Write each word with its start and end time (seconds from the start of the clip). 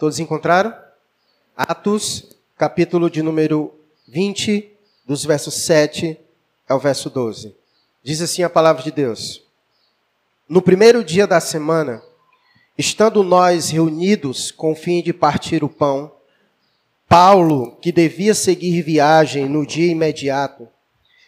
Todos 0.00 0.18
encontraram? 0.18 0.74
Atos, 1.54 2.34
capítulo 2.56 3.10
de 3.10 3.22
número 3.22 3.78
20, 4.08 4.72
dos 5.04 5.26
versos 5.26 5.52
7 5.52 6.18
ao 6.66 6.80
verso 6.80 7.10
12. 7.10 7.54
Diz 8.02 8.22
assim 8.22 8.42
a 8.42 8.48
palavra 8.48 8.82
de 8.82 8.90
Deus: 8.90 9.42
No 10.48 10.62
primeiro 10.62 11.04
dia 11.04 11.26
da 11.26 11.38
semana, 11.38 12.02
estando 12.78 13.22
nós 13.22 13.68
reunidos 13.68 14.50
com 14.50 14.72
o 14.72 14.74
fim 14.74 15.02
de 15.02 15.12
partir 15.12 15.62
o 15.62 15.68
pão, 15.68 16.10
Paulo, 17.06 17.76
que 17.76 17.92
devia 17.92 18.34
seguir 18.34 18.80
viagem 18.80 19.50
no 19.50 19.66
dia 19.66 19.92
imediato, 19.92 20.66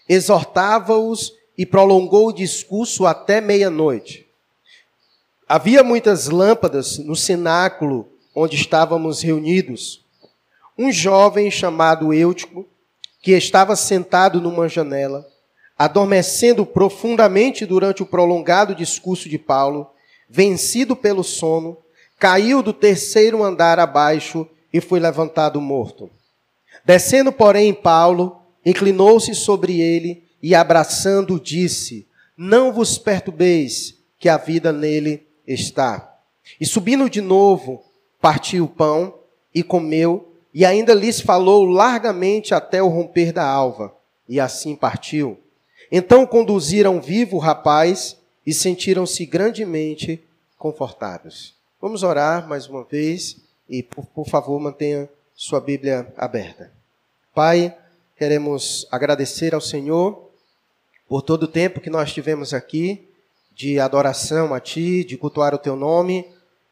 exortava-os 0.08 1.34
e 1.58 1.66
prolongou 1.66 2.28
o 2.28 2.32
discurso 2.32 3.06
até 3.06 3.38
meia-noite. 3.38 4.26
Havia 5.46 5.82
muitas 5.82 6.30
lâmpadas 6.30 6.96
no 6.96 7.14
cenáculo 7.14 8.11
onde 8.34 8.56
estávamos 8.56 9.22
reunidos. 9.22 10.04
Um 10.78 10.90
jovem 10.90 11.50
chamado 11.50 12.12
Eutico, 12.12 12.66
que 13.20 13.32
estava 13.32 13.76
sentado 13.76 14.40
numa 14.40 14.68
janela, 14.68 15.26
adormecendo 15.78 16.64
profundamente 16.64 17.66
durante 17.66 18.02
o 18.02 18.06
prolongado 18.06 18.74
discurso 18.74 19.28
de 19.28 19.38
Paulo, 19.38 19.90
vencido 20.28 20.96
pelo 20.96 21.22
sono, 21.22 21.76
caiu 22.18 22.62
do 22.62 22.72
terceiro 22.72 23.42
andar 23.42 23.78
abaixo 23.78 24.48
e 24.72 24.80
foi 24.80 24.98
levantado 24.98 25.60
morto. 25.60 26.10
Descendo, 26.84 27.30
porém, 27.30 27.74
Paulo, 27.74 28.40
inclinou-se 28.64 29.34
sobre 29.34 29.80
ele 29.80 30.24
e, 30.42 30.54
abraçando, 30.54 31.38
disse: 31.38 32.08
Não 32.36 32.72
vos 32.72 32.98
perturbeis, 32.98 33.98
que 34.18 34.28
a 34.28 34.36
vida 34.36 34.72
nele 34.72 35.26
está. 35.46 36.16
E 36.60 36.64
subindo 36.64 37.10
de 37.10 37.20
novo, 37.20 37.84
partiu 38.22 38.64
o 38.64 38.68
pão 38.68 39.18
e 39.52 39.62
comeu, 39.62 40.32
e 40.54 40.64
ainda 40.64 40.94
lhes 40.94 41.20
falou 41.20 41.64
largamente 41.64 42.54
até 42.54 42.80
o 42.82 42.88
romper 42.88 43.32
da 43.32 43.44
alva, 43.44 43.94
e 44.28 44.38
assim 44.38 44.76
partiu. 44.76 45.38
Então 45.90 46.24
conduziram 46.24 47.00
vivo 47.00 47.36
o 47.36 47.40
rapaz 47.40 48.16
e 48.46 48.54
sentiram-se 48.54 49.26
grandemente 49.26 50.22
confortados. 50.56 51.54
Vamos 51.80 52.04
orar 52.04 52.48
mais 52.48 52.68
uma 52.68 52.84
vez 52.84 53.38
e, 53.68 53.82
por, 53.82 54.06
por 54.06 54.28
favor, 54.28 54.58
mantenha 54.60 55.08
sua 55.34 55.60
Bíblia 55.60 56.12
aberta. 56.16 56.72
Pai, 57.34 57.76
queremos 58.16 58.86
agradecer 58.90 59.52
ao 59.52 59.60
Senhor 59.60 60.30
por 61.08 61.22
todo 61.22 61.42
o 61.42 61.48
tempo 61.48 61.80
que 61.80 61.90
nós 61.90 62.12
tivemos 62.12 62.54
aqui 62.54 63.08
de 63.52 63.80
adoração 63.80 64.54
a 64.54 64.60
Ti, 64.60 65.02
de 65.02 65.16
cultuar 65.16 65.54
o 65.54 65.58
Teu 65.58 65.74
nome. 65.74 66.24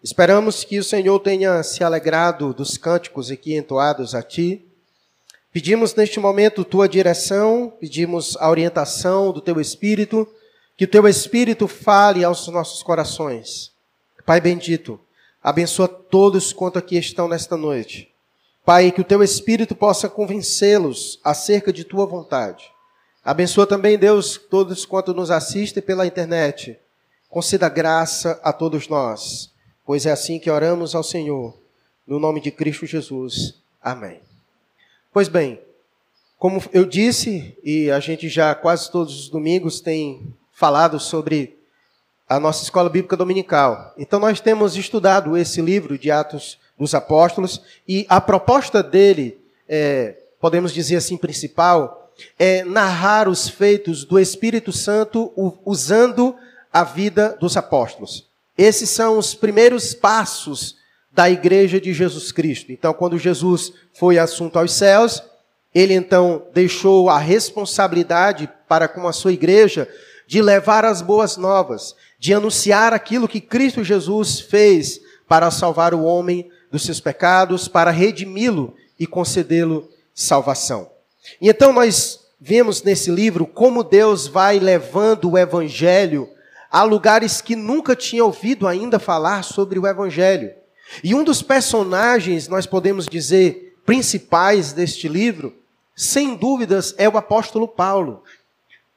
Esperamos 0.02 0.64
que 0.64 0.78
o 0.78 0.84
Senhor 0.84 1.18
tenha 1.18 1.62
se 1.62 1.84
alegrado 1.84 2.54
dos 2.54 2.78
cânticos 2.78 3.30
aqui 3.30 3.54
entoados 3.54 4.14
a 4.14 4.22
Ti. 4.22 4.64
Pedimos 5.52 5.94
neste 5.94 6.18
momento 6.18 6.64
Tua 6.64 6.88
direção, 6.88 7.70
pedimos 7.78 8.34
a 8.38 8.48
orientação 8.48 9.30
do 9.30 9.42
Teu 9.42 9.60
Espírito, 9.60 10.26
que 10.74 10.84
o 10.84 10.88
Teu 10.88 11.06
Espírito 11.06 11.68
fale 11.68 12.24
aos 12.24 12.48
nossos 12.48 12.82
corações. 12.82 13.72
Pai 14.24 14.40
bendito, 14.40 14.98
abençoa 15.42 15.86
todos 15.86 16.50
quanto 16.50 16.78
aqui 16.78 16.96
estão 16.96 17.28
nesta 17.28 17.54
noite. 17.54 18.10
Pai, 18.64 18.90
que 18.92 19.02
o 19.02 19.04
Teu 19.04 19.22
Espírito 19.22 19.74
possa 19.74 20.08
convencê-los 20.08 21.20
acerca 21.22 21.70
de 21.70 21.84
Tua 21.84 22.06
vontade. 22.06 22.64
Abençoa 23.22 23.66
também, 23.66 23.98
Deus, 23.98 24.38
todos 24.38 24.86
quanto 24.86 25.12
nos 25.12 25.30
assistem 25.30 25.82
pela 25.82 26.06
internet. 26.06 26.78
Conceda 27.28 27.68
graça 27.68 28.40
a 28.42 28.50
todos 28.50 28.88
nós, 28.88 29.52
pois 29.90 30.06
é 30.06 30.12
assim 30.12 30.38
que 30.38 30.48
oramos 30.48 30.94
ao 30.94 31.02
Senhor, 31.02 31.52
no 32.06 32.20
nome 32.20 32.40
de 32.40 32.52
Cristo 32.52 32.86
Jesus. 32.86 33.56
Amém. 33.82 34.20
Pois 35.12 35.26
bem, 35.26 35.60
como 36.38 36.62
eu 36.72 36.84
disse, 36.84 37.58
e 37.64 37.90
a 37.90 37.98
gente 37.98 38.28
já 38.28 38.54
quase 38.54 38.88
todos 38.88 39.18
os 39.18 39.28
domingos 39.28 39.80
tem 39.80 40.32
falado 40.52 41.00
sobre 41.00 41.58
a 42.28 42.38
nossa 42.38 42.62
escola 42.62 42.88
bíblica 42.88 43.16
dominical. 43.16 43.92
Então 43.98 44.20
nós 44.20 44.40
temos 44.40 44.76
estudado 44.76 45.36
esse 45.36 45.60
livro 45.60 45.98
de 45.98 46.08
Atos 46.08 46.56
dos 46.78 46.94
Apóstolos 46.94 47.60
e 47.88 48.06
a 48.08 48.20
proposta 48.20 48.84
dele, 48.84 49.40
é, 49.68 50.14
podemos 50.40 50.72
dizer 50.72 50.98
assim, 50.98 51.16
principal, 51.16 52.12
é, 52.38 52.62
narrar 52.62 53.28
os 53.28 53.48
feitos 53.48 54.04
do 54.04 54.20
Espírito 54.20 54.70
Santo 54.70 55.32
usando 55.64 56.36
a 56.72 56.84
vida 56.84 57.36
dos 57.40 57.56
apóstolos. 57.56 58.29
Esses 58.56 58.90
são 58.90 59.18
os 59.18 59.34
primeiros 59.34 59.94
passos 59.94 60.76
da 61.10 61.28
igreja 61.28 61.80
de 61.80 61.92
Jesus 61.92 62.30
Cristo. 62.30 62.72
Então, 62.72 62.92
quando 62.92 63.18
Jesus 63.18 63.72
foi 63.98 64.18
assunto 64.18 64.58
aos 64.58 64.72
céus, 64.72 65.22
ele 65.74 65.94
então 65.94 66.46
deixou 66.52 67.08
a 67.08 67.18
responsabilidade 67.18 68.48
para 68.68 68.88
com 68.88 69.06
a 69.06 69.12
sua 69.12 69.32
igreja 69.32 69.88
de 70.26 70.40
levar 70.40 70.84
as 70.84 71.02
boas 71.02 71.36
novas, 71.36 71.94
de 72.18 72.32
anunciar 72.32 72.92
aquilo 72.92 73.28
que 73.28 73.40
Cristo 73.40 73.82
Jesus 73.82 74.40
fez 74.40 75.00
para 75.26 75.50
salvar 75.50 75.94
o 75.94 76.04
homem 76.04 76.48
dos 76.70 76.84
seus 76.84 77.00
pecados, 77.00 77.66
para 77.66 77.90
redimi-lo 77.90 78.74
e 78.98 79.06
concedê-lo 79.06 79.88
salvação. 80.14 80.90
E 81.40 81.48
então 81.48 81.72
nós 81.72 82.20
vemos 82.40 82.82
nesse 82.82 83.10
livro 83.10 83.46
como 83.46 83.82
Deus 83.82 84.26
vai 84.26 84.58
levando 84.58 85.30
o 85.30 85.38
evangelho 85.38 86.28
a 86.70 86.82
lugares 86.82 87.40
que 87.40 87.56
nunca 87.56 87.96
tinha 87.96 88.24
ouvido 88.24 88.66
ainda 88.66 88.98
falar 88.98 89.42
sobre 89.42 89.78
o 89.78 89.86
evangelho. 89.86 90.52
E 91.02 91.14
um 91.14 91.24
dos 91.24 91.42
personagens, 91.42 92.48
nós 92.48 92.66
podemos 92.66 93.06
dizer, 93.06 93.76
principais 93.84 94.72
deste 94.72 95.08
livro, 95.08 95.54
sem 95.96 96.36
dúvidas, 96.36 96.94
é 96.96 97.08
o 97.08 97.16
apóstolo 97.16 97.66
Paulo. 97.66 98.22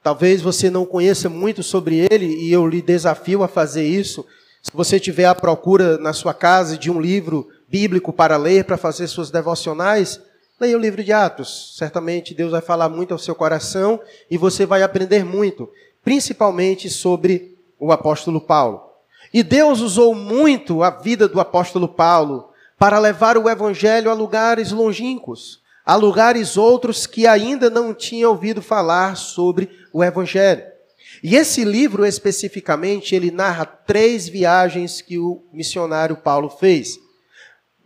Talvez 0.02 0.40
você 0.42 0.70
não 0.70 0.84
conheça 0.84 1.28
muito 1.28 1.62
sobre 1.62 2.06
ele 2.10 2.26
e 2.26 2.52
eu 2.52 2.66
lhe 2.66 2.82
desafio 2.82 3.42
a 3.42 3.48
fazer 3.48 3.86
isso. 3.86 4.24
Se 4.62 4.70
você 4.72 5.00
tiver 5.00 5.26
à 5.26 5.34
procura 5.34 5.98
na 5.98 6.12
sua 6.12 6.34
casa 6.34 6.76
de 6.76 6.90
um 6.90 7.00
livro 7.00 7.48
bíblico 7.68 8.12
para 8.12 8.36
ler, 8.36 8.64
para 8.64 8.76
fazer 8.76 9.06
suas 9.08 9.30
devocionais, 9.30 10.20
Leia 10.60 10.76
o 10.76 10.80
livro 10.80 11.02
de 11.02 11.12
Atos. 11.12 11.74
Certamente 11.76 12.32
Deus 12.32 12.52
vai 12.52 12.60
falar 12.60 12.88
muito 12.88 13.12
ao 13.12 13.18
seu 13.18 13.34
coração 13.34 14.00
e 14.30 14.38
você 14.38 14.64
vai 14.64 14.82
aprender 14.84 15.24
muito, 15.24 15.68
principalmente 16.02 16.88
sobre 16.88 17.53
o 17.84 17.92
apóstolo 17.92 18.40
Paulo. 18.40 18.82
E 19.32 19.42
Deus 19.42 19.80
usou 19.80 20.14
muito 20.14 20.82
a 20.82 20.88
vida 20.88 21.28
do 21.28 21.38
apóstolo 21.38 21.86
Paulo 21.86 22.48
para 22.78 22.98
levar 22.98 23.36
o 23.36 23.48
evangelho 23.48 24.10
a 24.10 24.14
lugares 24.14 24.72
longínquos, 24.72 25.60
a 25.84 25.94
lugares 25.94 26.56
outros 26.56 27.06
que 27.06 27.26
ainda 27.26 27.68
não 27.68 27.92
tinham 27.92 28.30
ouvido 28.30 28.62
falar 28.62 29.18
sobre 29.18 29.68
o 29.92 30.02
evangelho. 30.02 30.64
E 31.22 31.36
esse 31.36 31.62
livro 31.62 32.06
especificamente, 32.06 33.14
ele 33.14 33.30
narra 33.30 33.66
três 33.66 34.26
viagens 34.26 35.02
que 35.02 35.18
o 35.18 35.44
missionário 35.52 36.16
Paulo 36.16 36.48
fez. 36.48 36.98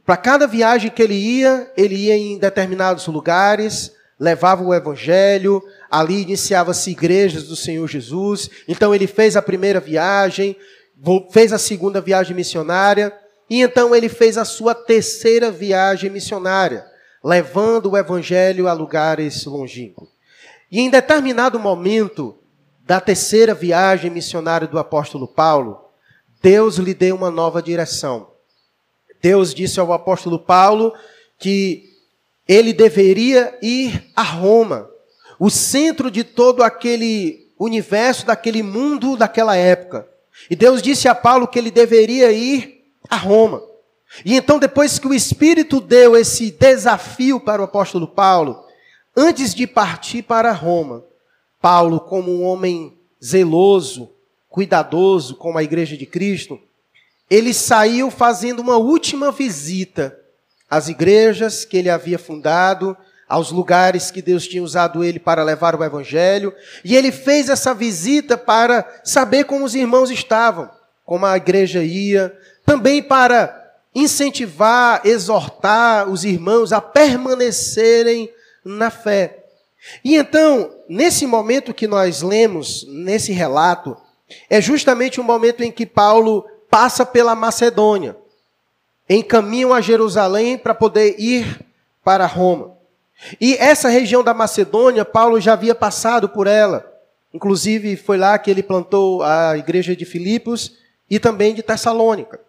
Para 0.07 0.17
cada 0.17 0.47
viagem 0.47 0.91
que 0.93 1.03
ele 1.03 1.15
ia, 1.15 1.73
ele 1.77 1.97
ia 1.97 2.17
em 2.17 2.39
determinados 2.39 3.09
lugares, 3.09 3.93
levava 4.19 4.63
o 4.63 4.75
evangelho, 4.75 5.63
ali 5.91 6.23
iniciava-se 6.23 6.91
igrejas 6.91 7.45
do 7.45 7.55
Senhor 7.55 7.87
Jesus. 7.87 8.51
Então 8.67 8.95
ele 8.95 9.07
fez 9.07 9.37
a 9.37 9.43
primeira 9.43 9.81
viagem, 9.81 10.57
fez 11.31 11.53
a 11.53 11.59
segunda 11.59 12.01
viagem 12.01 12.35
missionária, 12.35 13.17
e 13.49 13.63
então 13.63 13.95
ele 13.95 14.09
fez 14.09 14.37
a 14.37 14.45
sua 14.45 14.75
terceira 14.75 15.51
viagem 15.51 16.11
missionária, 16.11 16.85
levando 17.25 17.91
o 17.91 17.97
evangelho 17.97 18.69
a 18.69 18.73
lugares 18.73 19.45
longínquos. 19.45 20.09
E 20.71 20.81
em 20.81 20.91
determinado 20.91 21.59
momento 21.59 22.37
da 22.85 23.01
terceira 23.01 23.55
viagem 23.55 24.11
missionária 24.11 24.67
do 24.67 24.79
apóstolo 24.79 25.29
Paulo, 25.29 25.79
Deus 26.43 26.77
lhe 26.77 26.95
deu 26.95 27.17
uma 27.17 27.31
nova 27.31 27.63
direção. 27.63 28.31
Deus 29.21 29.55
disse 29.55 29.81
ao 29.81 29.93
apóstolo 29.93 30.39
Paulo 30.39 30.93
que 31.39 31.88
ele 32.49 32.73
deveria 32.73 33.57
ir 33.61 34.11
a 34.17 34.23
Roma, 34.23 34.89
o 35.39 35.51
centro 35.51 36.11
de 36.11 36.25
todo 36.25 36.63
aquele 36.63 37.47
universo, 37.59 38.25
daquele 38.25 38.63
mundo 38.63 39.17
daquela 39.17 39.55
época. 39.55 40.09
E 40.49 40.57
Deus 40.57 40.81
disse 40.81 41.07
a 41.09 41.15
Paulo 41.15 41.47
que 41.47 41.59
ele 41.59 41.71
deveria 41.71 42.33
ir 42.33 42.85
a 43.11 43.17
Roma. 43.17 43.63
E 44.25 44.35
então, 44.35 44.59
depois 44.59 44.99
que 44.99 45.07
o 45.07 45.13
Espírito 45.13 45.81
deu 45.81 46.17
esse 46.17 46.51
desafio 46.51 47.39
para 47.39 47.61
o 47.61 47.67
apóstolo 47.67 48.09
Paulo, 48.09 48.65
antes 49.15 49.55
de 49.55 49.67
partir 49.67 50.23
para 50.23 50.51
Roma, 50.53 51.05
Paulo, 51.61 52.01
como 52.01 52.33
um 52.33 52.45
homem 52.45 52.97
zeloso, 53.23 54.11
cuidadoso 54.49 55.35
com 55.35 55.59
a 55.59 55.63
igreja 55.63 55.97
de 55.97 56.07
Cristo, 56.07 56.59
ele 57.29 57.53
saiu 57.53 58.11
fazendo 58.11 58.61
uma 58.61 58.79
última 58.79 59.31
visita 59.31 60.18
às 60.71 60.89
igrejas 60.89 61.65
que 61.65 61.77
ele 61.77 61.91
havia 61.91 62.19
fundado, 62.19 62.97
aos 63.29 63.53
lugares 63.53 64.11
que 64.11 64.23
Deus 64.23 64.47
tinha 64.47 64.63
usado 64.63 65.05
ele 65.05 65.19
para 65.19 65.45
levar 65.45 65.75
o 65.77 65.85
evangelho, 65.85 66.55
e 66.83 66.97
ele 66.97 67.13
fez 67.13 67.49
essa 67.49 67.75
visita 67.75 68.39
para 68.39 68.87
saber 69.05 69.45
como 69.45 69.65
os 69.65 69.75
irmãos 69.75 70.11
estavam, 70.11 70.71
como 71.05 71.27
a 71.27 71.37
igreja 71.37 71.83
ia, 71.83 72.35
também 72.65 73.03
para 73.03 73.55
incentivar, 73.95 75.03
exortar 75.05 76.09
os 76.09 76.25
irmãos 76.25 76.73
a 76.73 76.81
permanecerem 76.81 78.31
na 78.65 78.91
fé. 78.91 79.45
E 80.05 80.17
então, 80.17 80.71
nesse 80.89 81.27
momento 81.27 81.75
que 81.75 81.87
nós 81.87 82.23
lemos, 82.23 82.87
nesse 82.89 83.33
relato, 83.33 83.97
é 84.49 84.61
justamente 84.61 85.21
o 85.21 85.25
momento 85.25 85.63
em 85.63 85.73
que 85.73 85.87
Paulo 85.87 86.47
passa 86.71 87.05
pela 87.05 87.35
Macedônia, 87.35 88.17
em 89.09 89.23
caminho 89.23 89.73
a 89.73 89.81
Jerusalém 89.81 90.59
para 90.59 90.75
poder 90.75 91.17
ir 91.19 91.65
para 92.05 92.27
Roma. 92.27 92.77
E 93.41 93.55
essa 93.57 93.89
região 93.89 94.23
da 94.23 94.33
Macedônia, 94.33 95.05
Paulo 95.05 95.41
já 95.41 95.55
havia 95.55 95.75
passado 95.75 96.29
por 96.29 96.47
ela. 96.47 96.85
Inclusive, 97.33 97.97
foi 97.97 98.17
lá 98.17 98.39
que 98.39 98.51
ele 98.51 98.63
plantou 98.63 99.23
a 99.23 99.57
igreja 99.57 99.95
de 99.95 100.05
Filipos 100.05 100.73
e 101.11 101.19
também 101.19 101.55
de 101.55 101.63
Tessalônica. 101.63 102.41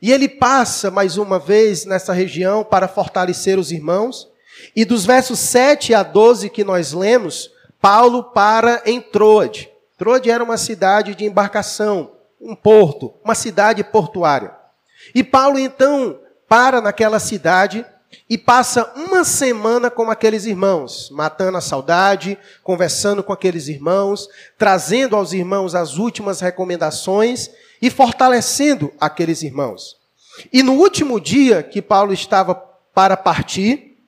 E 0.00 0.12
ele 0.12 0.28
passa 0.28 0.90
mais 0.90 1.16
uma 1.16 1.38
vez 1.38 1.84
nessa 1.84 2.12
região 2.12 2.64
para 2.64 2.88
fortalecer 2.88 3.58
os 3.58 3.70
irmãos. 3.70 4.28
E 4.74 4.84
dos 4.84 5.04
versos 5.04 5.38
7 5.38 5.94
a 5.94 6.02
12 6.02 6.50
que 6.50 6.64
nós 6.64 6.92
lemos, 6.92 7.50
Paulo 7.80 8.24
para 8.24 8.82
em 8.86 9.00
Troade. 9.00 9.70
Troade 9.96 10.30
era 10.30 10.42
uma 10.42 10.56
cidade 10.56 11.14
de 11.14 11.24
embarcação, 11.24 12.12
um 12.40 12.54
porto, 12.54 13.14
uma 13.24 13.34
cidade 13.34 13.84
portuária. 13.84 14.61
E 15.14 15.22
Paulo 15.22 15.58
então 15.58 16.18
para 16.48 16.80
naquela 16.80 17.18
cidade 17.18 17.84
e 18.28 18.36
passa 18.36 18.92
uma 18.94 19.24
semana 19.24 19.90
com 19.90 20.10
aqueles 20.10 20.44
irmãos, 20.44 21.10
matando 21.10 21.56
a 21.56 21.60
saudade, 21.60 22.38
conversando 22.62 23.22
com 23.22 23.32
aqueles 23.32 23.68
irmãos, 23.68 24.28
trazendo 24.58 25.16
aos 25.16 25.32
irmãos 25.32 25.74
as 25.74 25.96
últimas 25.96 26.40
recomendações 26.40 27.50
e 27.80 27.90
fortalecendo 27.90 28.92
aqueles 29.00 29.42
irmãos. 29.42 29.96
E 30.52 30.62
no 30.62 30.74
último 30.74 31.20
dia 31.20 31.62
que 31.62 31.82
Paulo 31.82 32.12
estava 32.12 32.54
para 32.94 33.16
partir, 33.16 33.98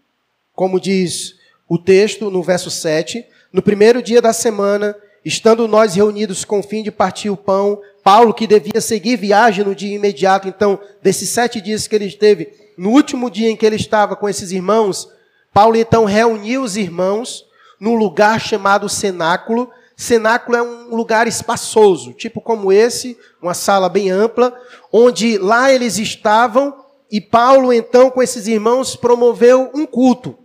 como 0.54 0.80
diz 0.80 1.34
o 1.68 1.78
texto 1.78 2.30
no 2.30 2.42
verso 2.42 2.70
7, 2.70 3.24
no 3.52 3.62
primeiro 3.62 4.02
dia 4.02 4.20
da 4.20 4.32
semana, 4.32 4.96
estando 5.24 5.66
nós 5.66 5.94
reunidos 5.94 6.44
com 6.44 6.60
o 6.60 6.62
fim 6.62 6.82
de 6.82 6.90
partir 6.90 7.30
o 7.30 7.36
pão, 7.36 7.80
Paulo, 8.04 8.34
que 8.34 8.46
devia 8.46 8.82
seguir 8.82 9.16
viagem 9.16 9.64
no 9.64 9.74
dia 9.74 9.96
imediato, 9.96 10.46
então, 10.46 10.78
desses 11.02 11.30
sete 11.30 11.58
dias 11.58 11.88
que 11.88 11.96
ele 11.96 12.04
esteve, 12.04 12.52
no 12.76 12.90
último 12.90 13.30
dia 13.30 13.50
em 13.50 13.56
que 13.56 13.64
ele 13.64 13.76
estava 13.76 14.14
com 14.14 14.28
esses 14.28 14.52
irmãos, 14.52 15.08
Paulo 15.54 15.74
então 15.74 16.04
reuniu 16.04 16.62
os 16.62 16.76
irmãos 16.76 17.46
num 17.80 17.94
lugar 17.94 18.38
chamado 18.38 18.88
cenáculo. 18.90 19.70
Cenáculo 19.96 20.56
é 20.56 20.62
um 20.62 20.94
lugar 20.94 21.26
espaçoso, 21.26 22.12
tipo 22.12 22.42
como 22.42 22.70
esse, 22.70 23.16
uma 23.40 23.54
sala 23.54 23.88
bem 23.88 24.10
ampla, 24.10 24.52
onde 24.92 25.38
lá 25.38 25.72
eles 25.72 25.96
estavam 25.96 26.74
e 27.10 27.20
Paulo 27.20 27.72
então 27.72 28.10
com 28.10 28.22
esses 28.22 28.46
irmãos 28.46 28.96
promoveu 28.96 29.70
um 29.72 29.86
culto, 29.86 30.36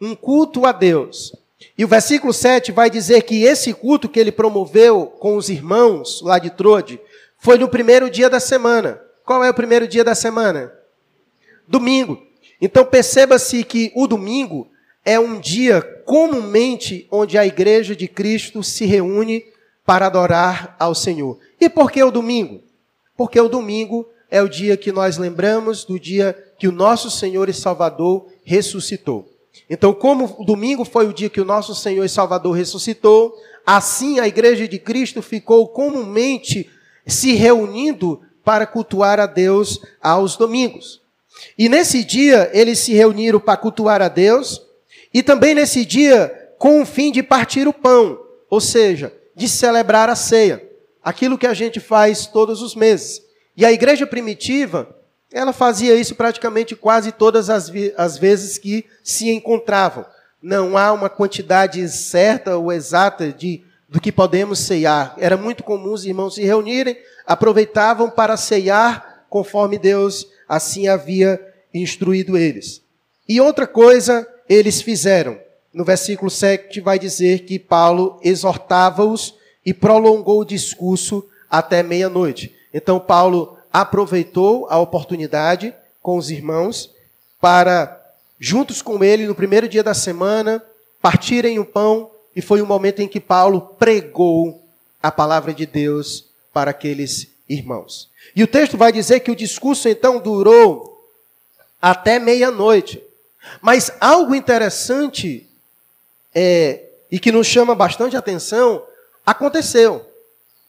um 0.00 0.14
culto 0.14 0.66
a 0.66 0.72
Deus. 0.72 1.32
E 1.76 1.84
o 1.84 1.88
versículo 1.88 2.32
7 2.32 2.72
vai 2.72 2.88
dizer 2.88 3.22
que 3.22 3.42
esse 3.42 3.72
culto 3.72 4.08
que 4.08 4.18
ele 4.18 4.30
promoveu 4.30 5.06
com 5.06 5.36
os 5.36 5.48
irmãos 5.48 6.20
lá 6.22 6.38
de 6.38 6.50
Trode 6.50 7.00
foi 7.38 7.58
no 7.58 7.68
primeiro 7.68 8.10
dia 8.10 8.30
da 8.30 8.40
semana. 8.40 9.00
Qual 9.24 9.42
é 9.42 9.50
o 9.50 9.54
primeiro 9.54 9.86
dia 9.86 10.04
da 10.04 10.14
semana? 10.14 10.72
Domingo. 11.66 12.22
Então 12.60 12.84
perceba-se 12.84 13.62
que 13.64 13.92
o 13.94 14.06
domingo 14.06 14.68
é 15.04 15.18
um 15.18 15.38
dia 15.38 15.82
comumente 16.04 17.06
onde 17.10 17.38
a 17.38 17.46
igreja 17.46 17.94
de 17.94 18.08
Cristo 18.08 18.62
se 18.62 18.84
reúne 18.84 19.44
para 19.84 20.06
adorar 20.06 20.76
ao 20.78 20.94
Senhor. 20.94 21.38
E 21.60 21.68
por 21.68 21.90
que 21.90 22.02
o 22.02 22.10
domingo? 22.10 22.62
Porque 23.16 23.40
o 23.40 23.48
domingo 23.48 24.08
é 24.30 24.42
o 24.42 24.48
dia 24.48 24.76
que 24.76 24.92
nós 24.92 25.16
lembramos 25.16 25.84
do 25.84 25.98
dia 25.98 26.36
que 26.58 26.68
o 26.68 26.72
nosso 26.72 27.10
Senhor 27.10 27.48
e 27.48 27.54
Salvador 27.54 28.26
ressuscitou. 28.44 29.37
Então, 29.68 29.92
como 29.92 30.36
o 30.38 30.44
domingo 30.44 30.84
foi 30.84 31.06
o 31.06 31.12
dia 31.12 31.28
que 31.28 31.40
o 31.40 31.44
nosso 31.44 31.74
Senhor 31.74 32.04
e 32.04 32.08
Salvador 32.08 32.56
ressuscitou, 32.56 33.34
assim 33.66 34.18
a 34.18 34.26
igreja 34.26 34.66
de 34.66 34.78
Cristo 34.78 35.20
ficou 35.20 35.68
comumente 35.68 36.70
se 37.06 37.34
reunindo 37.34 38.22
para 38.44 38.66
cultuar 38.66 39.20
a 39.20 39.26
Deus 39.26 39.80
aos 40.00 40.36
domingos. 40.36 41.02
E 41.56 41.68
nesse 41.68 42.02
dia 42.02 42.50
eles 42.54 42.78
se 42.78 42.94
reuniram 42.94 43.38
para 43.38 43.58
cultuar 43.58 44.00
a 44.00 44.08
Deus, 44.08 44.62
e 45.12 45.22
também 45.22 45.54
nesse 45.54 45.84
dia 45.84 46.34
com 46.58 46.82
o 46.82 46.86
fim 46.86 47.12
de 47.12 47.22
partir 47.22 47.68
o 47.68 47.72
pão, 47.72 48.18
ou 48.50 48.60
seja, 48.60 49.12
de 49.36 49.48
celebrar 49.48 50.08
a 50.08 50.16
ceia, 50.16 50.66
aquilo 51.02 51.38
que 51.38 51.46
a 51.46 51.54
gente 51.54 51.78
faz 51.78 52.26
todos 52.26 52.62
os 52.62 52.74
meses. 52.74 53.22
E 53.56 53.64
a 53.64 53.72
igreja 53.72 54.06
primitiva, 54.06 54.96
ela 55.32 55.52
fazia 55.52 55.94
isso 55.94 56.14
praticamente 56.14 56.74
quase 56.74 57.12
todas 57.12 57.50
as, 57.50 57.70
as 57.96 58.16
vezes 58.16 58.58
que 58.58 58.86
se 59.02 59.30
encontravam. 59.30 60.04
Não 60.42 60.76
há 60.78 60.92
uma 60.92 61.10
quantidade 61.10 61.86
certa 61.88 62.56
ou 62.56 62.72
exata 62.72 63.32
de 63.32 63.62
do 63.88 64.00
que 64.00 64.12
podemos 64.12 64.58
ceiar. 64.58 65.14
Era 65.18 65.36
muito 65.36 65.64
comum 65.64 65.92
os 65.92 66.04
irmãos 66.04 66.34
se 66.34 66.42
reunirem, 66.42 66.96
aproveitavam 67.26 68.10
para 68.10 68.36
ceiar 68.36 69.24
conforme 69.30 69.78
Deus 69.78 70.26
assim 70.48 70.88
havia 70.88 71.40
instruído 71.72 72.36
eles. 72.36 72.82
E 73.28 73.40
outra 73.40 73.66
coisa 73.66 74.26
eles 74.48 74.80
fizeram. 74.80 75.38
No 75.72 75.84
versículo 75.84 76.30
7 76.30 76.80
vai 76.80 76.98
dizer 76.98 77.40
que 77.40 77.58
Paulo 77.58 78.18
exortava-os 78.22 79.34
e 79.64 79.74
prolongou 79.74 80.40
o 80.40 80.44
discurso 80.44 81.26
até 81.50 81.82
meia-noite. 81.82 82.54
Então 82.72 82.98
Paulo 82.98 83.57
aproveitou 83.72 84.66
a 84.70 84.78
oportunidade 84.78 85.74
com 86.02 86.16
os 86.16 86.30
irmãos 86.30 86.90
para, 87.40 88.00
juntos 88.38 88.82
com 88.82 89.02
ele, 89.02 89.26
no 89.26 89.34
primeiro 89.34 89.68
dia 89.68 89.82
da 89.82 89.94
semana, 89.94 90.62
partirem 91.00 91.58
o 91.58 91.64
pão, 91.64 92.10
e 92.34 92.42
foi 92.42 92.62
o 92.62 92.66
momento 92.66 93.00
em 93.00 93.08
que 93.08 93.20
Paulo 93.20 93.60
pregou 93.78 94.62
a 95.02 95.10
palavra 95.10 95.52
de 95.52 95.66
Deus 95.66 96.26
para 96.52 96.70
aqueles 96.70 97.28
irmãos. 97.48 98.08
E 98.34 98.42
o 98.42 98.46
texto 98.46 98.76
vai 98.76 98.92
dizer 98.92 99.20
que 99.20 99.30
o 99.30 99.36
discurso 99.36 99.88
então 99.88 100.18
durou 100.18 100.98
até 101.80 102.18
meia-noite. 102.18 103.02
Mas 103.60 103.90
algo 104.00 104.34
interessante 104.34 105.48
é, 106.34 106.84
e 107.10 107.18
que 107.18 107.32
nos 107.32 107.46
chama 107.46 107.74
bastante 107.74 108.16
atenção 108.16 108.82
aconteceu. 109.24 110.07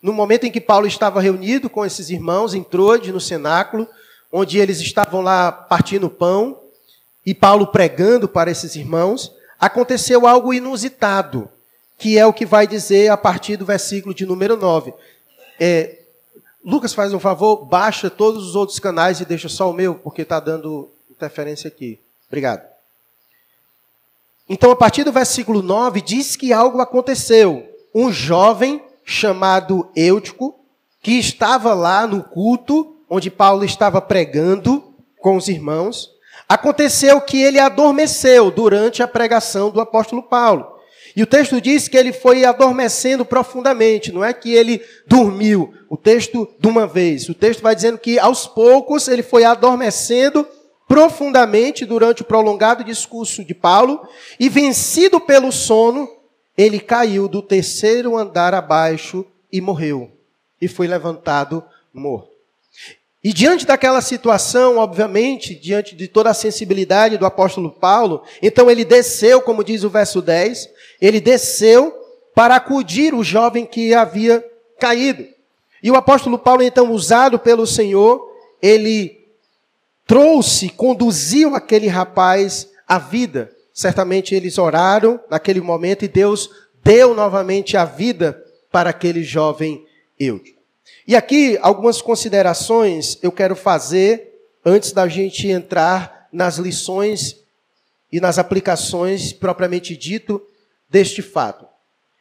No 0.02 0.14
momento 0.14 0.46
em 0.46 0.52
que 0.52 0.62
Paulo 0.62 0.88
estava 0.88 1.22
reunido 1.22 1.70
com 1.70 1.86
esses 1.86 2.10
irmãos 2.10 2.54
em 2.54 2.64
Troade, 2.64 3.12
no 3.12 3.20
cenáculo, 3.20 3.88
onde 4.32 4.58
eles 4.58 4.80
estavam 4.80 5.22
lá 5.22 5.52
partindo 5.52 6.10
pão, 6.10 6.60
e 7.26 7.34
Paulo 7.36 7.68
pregando 7.68 8.28
para 8.28 8.50
esses 8.50 8.76
irmãos, 8.76 9.32
aconteceu 9.60 10.26
algo 10.26 10.54
inusitado, 10.54 11.50
que 11.98 12.18
é 12.18 12.26
o 12.26 12.34
que 12.34 12.46
vai 12.46 12.66
dizer 12.66 13.10
a 13.10 13.18
partir 13.18 13.58
do 13.58 13.66
versículo 13.66 14.16
de 14.16 14.26
número 14.26 14.56
9. 14.56 14.94
É, 15.60 16.00
Lucas, 16.64 16.94
faz 16.94 17.14
um 17.14 17.20
favor, 17.20 17.66
baixa 17.66 18.10
todos 18.10 18.48
os 18.48 18.56
outros 18.56 18.80
canais 18.80 19.20
e 19.20 19.26
deixa 19.26 19.50
só 19.50 19.70
o 19.70 19.74
meu, 19.74 19.96
porque 19.96 20.22
está 20.22 20.40
dando 20.40 20.90
interferência 21.10 21.68
aqui. 21.68 22.00
Obrigado. 22.28 22.68
Então, 24.48 24.72
a 24.72 24.76
partir 24.76 25.04
do 25.04 25.12
versículo 25.12 25.62
9, 25.62 26.02
diz 26.02 26.36
que 26.36 26.52
algo 26.54 26.80
aconteceu. 26.80 27.68
Um 27.94 28.12
jovem 28.12 28.82
chamado 29.10 29.90
Eutico, 29.96 30.60
que 31.02 31.14
estava 31.14 31.74
lá 31.74 32.06
no 32.06 32.24
culto, 32.24 32.96
onde 33.10 33.32
Paulo 33.32 33.66
estava 33.66 34.00
pregando 34.00 34.94
com 35.20 35.36
os 35.36 35.48
irmãos, 35.48 36.12
aconteceu 36.48 37.20
que 37.20 37.42
ele 37.42 37.58
adormeceu 37.58 38.52
durante 38.52 39.02
a 39.02 39.08
pregação 39.08 39.72
do 39.72 39.82
apóstolo 39.82 40.22
Paulo. 40.22 40.78
E 41.16 41.24
o 41.24 41.26
texto 41.26 41.60
diz 41.60 41.88
que 41.88 41.98
ele 41.98 42.14
foi 42.14 42.46
adormecendo 42.46 43.26
profundamente, 43.26 44.12
não 44.12 44.24
é 44.24 44.32
que 44.32 44.54
ele 44.54 44.80
dormiu. 45.08 45.74
O 45.90 45.98
texto 45.98 46.48
de 46.60 46.68
uma 46.68 46.86
vez. 46.86 47.28
O 47.30 47.34
texto 47.34 47.64
vai 47.64 47.74
dizendo 47.74 47.98
que 47.98 48.20
aos 48.20 48.46
poucos 48.46 49.08
ele 49.08 49.24
foi 49.24 49.44
adormecendo 49.44 50.48
profundamente 50.88 51.84
durante 51.84 52.22
o 52.22 52.26
prolongado 52.26 52.84
discurso 52.84 53.44
de 53.44 53.56
Paulo 53.56 54.08
e 54.40 54.48
vencido 54.50 55.20
pelo 55.20 55.52
sono, 55.52 56.08
ele 56.60 56.78
caiu 56.78 57.30
do 57.30 57.42
terceiro 57.42 58.18
andar 58.18 58.54
abaixo 58.54 59.26
e 59.50 59.62
morreu. 59.62 60.12
E 60.62 60.68
foi 60.68 60.88
levantado 60.88 61.64
morto. 61.94 62.28
E 63.24 63.32
diante 63.32 63.66
daquela 63.66 64.02
situação, 64.02 64.76
obviamente, 64.76 65.56
diante 65.56 65.96
de 65.96 66.10
toda 66.10 66.32
a 66.32 66.34
sensibilidade 66.34 67.18
do 67.18 67.26
apóstolo 67.26 67.72
Paulo, 67.72 68.24
então 68.42 68.70
ele 68.70 68.84
desceu, 68.84 69.42
como 69.42 69.64
diz 69.64 69.86
o 69.86 69.90
verso 69.90 70.22
10, 70.22 70.70
ele 71.00 71.22
desceu 71.22 71.94
para 72.36 72.58
acudir 72.58 73.14
o 73.14 73.24
jovem 73.24 73.66
que 73.66 73.94
havia 73.94 74.46
caído. 74.78 75.26
E 75.82 75.90
o 75.90 75.96
apóstolo 75.96 76.38
Paulo, 76.38 76.62
então, 76.62 76.92
usado 76.92 77.40
pelo 77.40 77.66
Senhor, 77.66 78.22
ele 78.62 79.26
trouxe, 80.06 80.68
conduziu 80.68 81.56
aquele 81.56 81.88
rapaz 81.88 82.68
à 82.86 83.00
vida. 83.00 83.50
Certamente 83.80 84.36
eles 84.36 84.58
oraram 84.58 85.22
naquele 85.30 85.62
momento 85.62 86.04
e 86.04 86.08
Deus 86.10 86.50
deu 86.84 87.14
novamente 87.14 87.78
a 87.78 87.86
vida 87.86 88.44
para 88.70 88.90
aquele 88.90 89.24
jovem 89.24 89.86
Eutico. 90.20 90.62
E 91.08 91.16
aqui 91.16 91.58
algumas 91.62 92.02
considerações 92.02 93.18
eu 93.24 93.32
quero 93.32 93.56
fazer 93.56 94.34
antes 94.66 94.92
da 94.92 95.08
gente 95.08 95.48
entrar 95.48 96.28
nas 96.30 96.58
lições 96.58 97.38
e 98.12 98.20
nas 98.20 98.38
aplicações 98.38 99.32
propriamente 99.32 99.96
dito 99.96 100.46
deste 100.90 101.22
fato. 101.22 101.66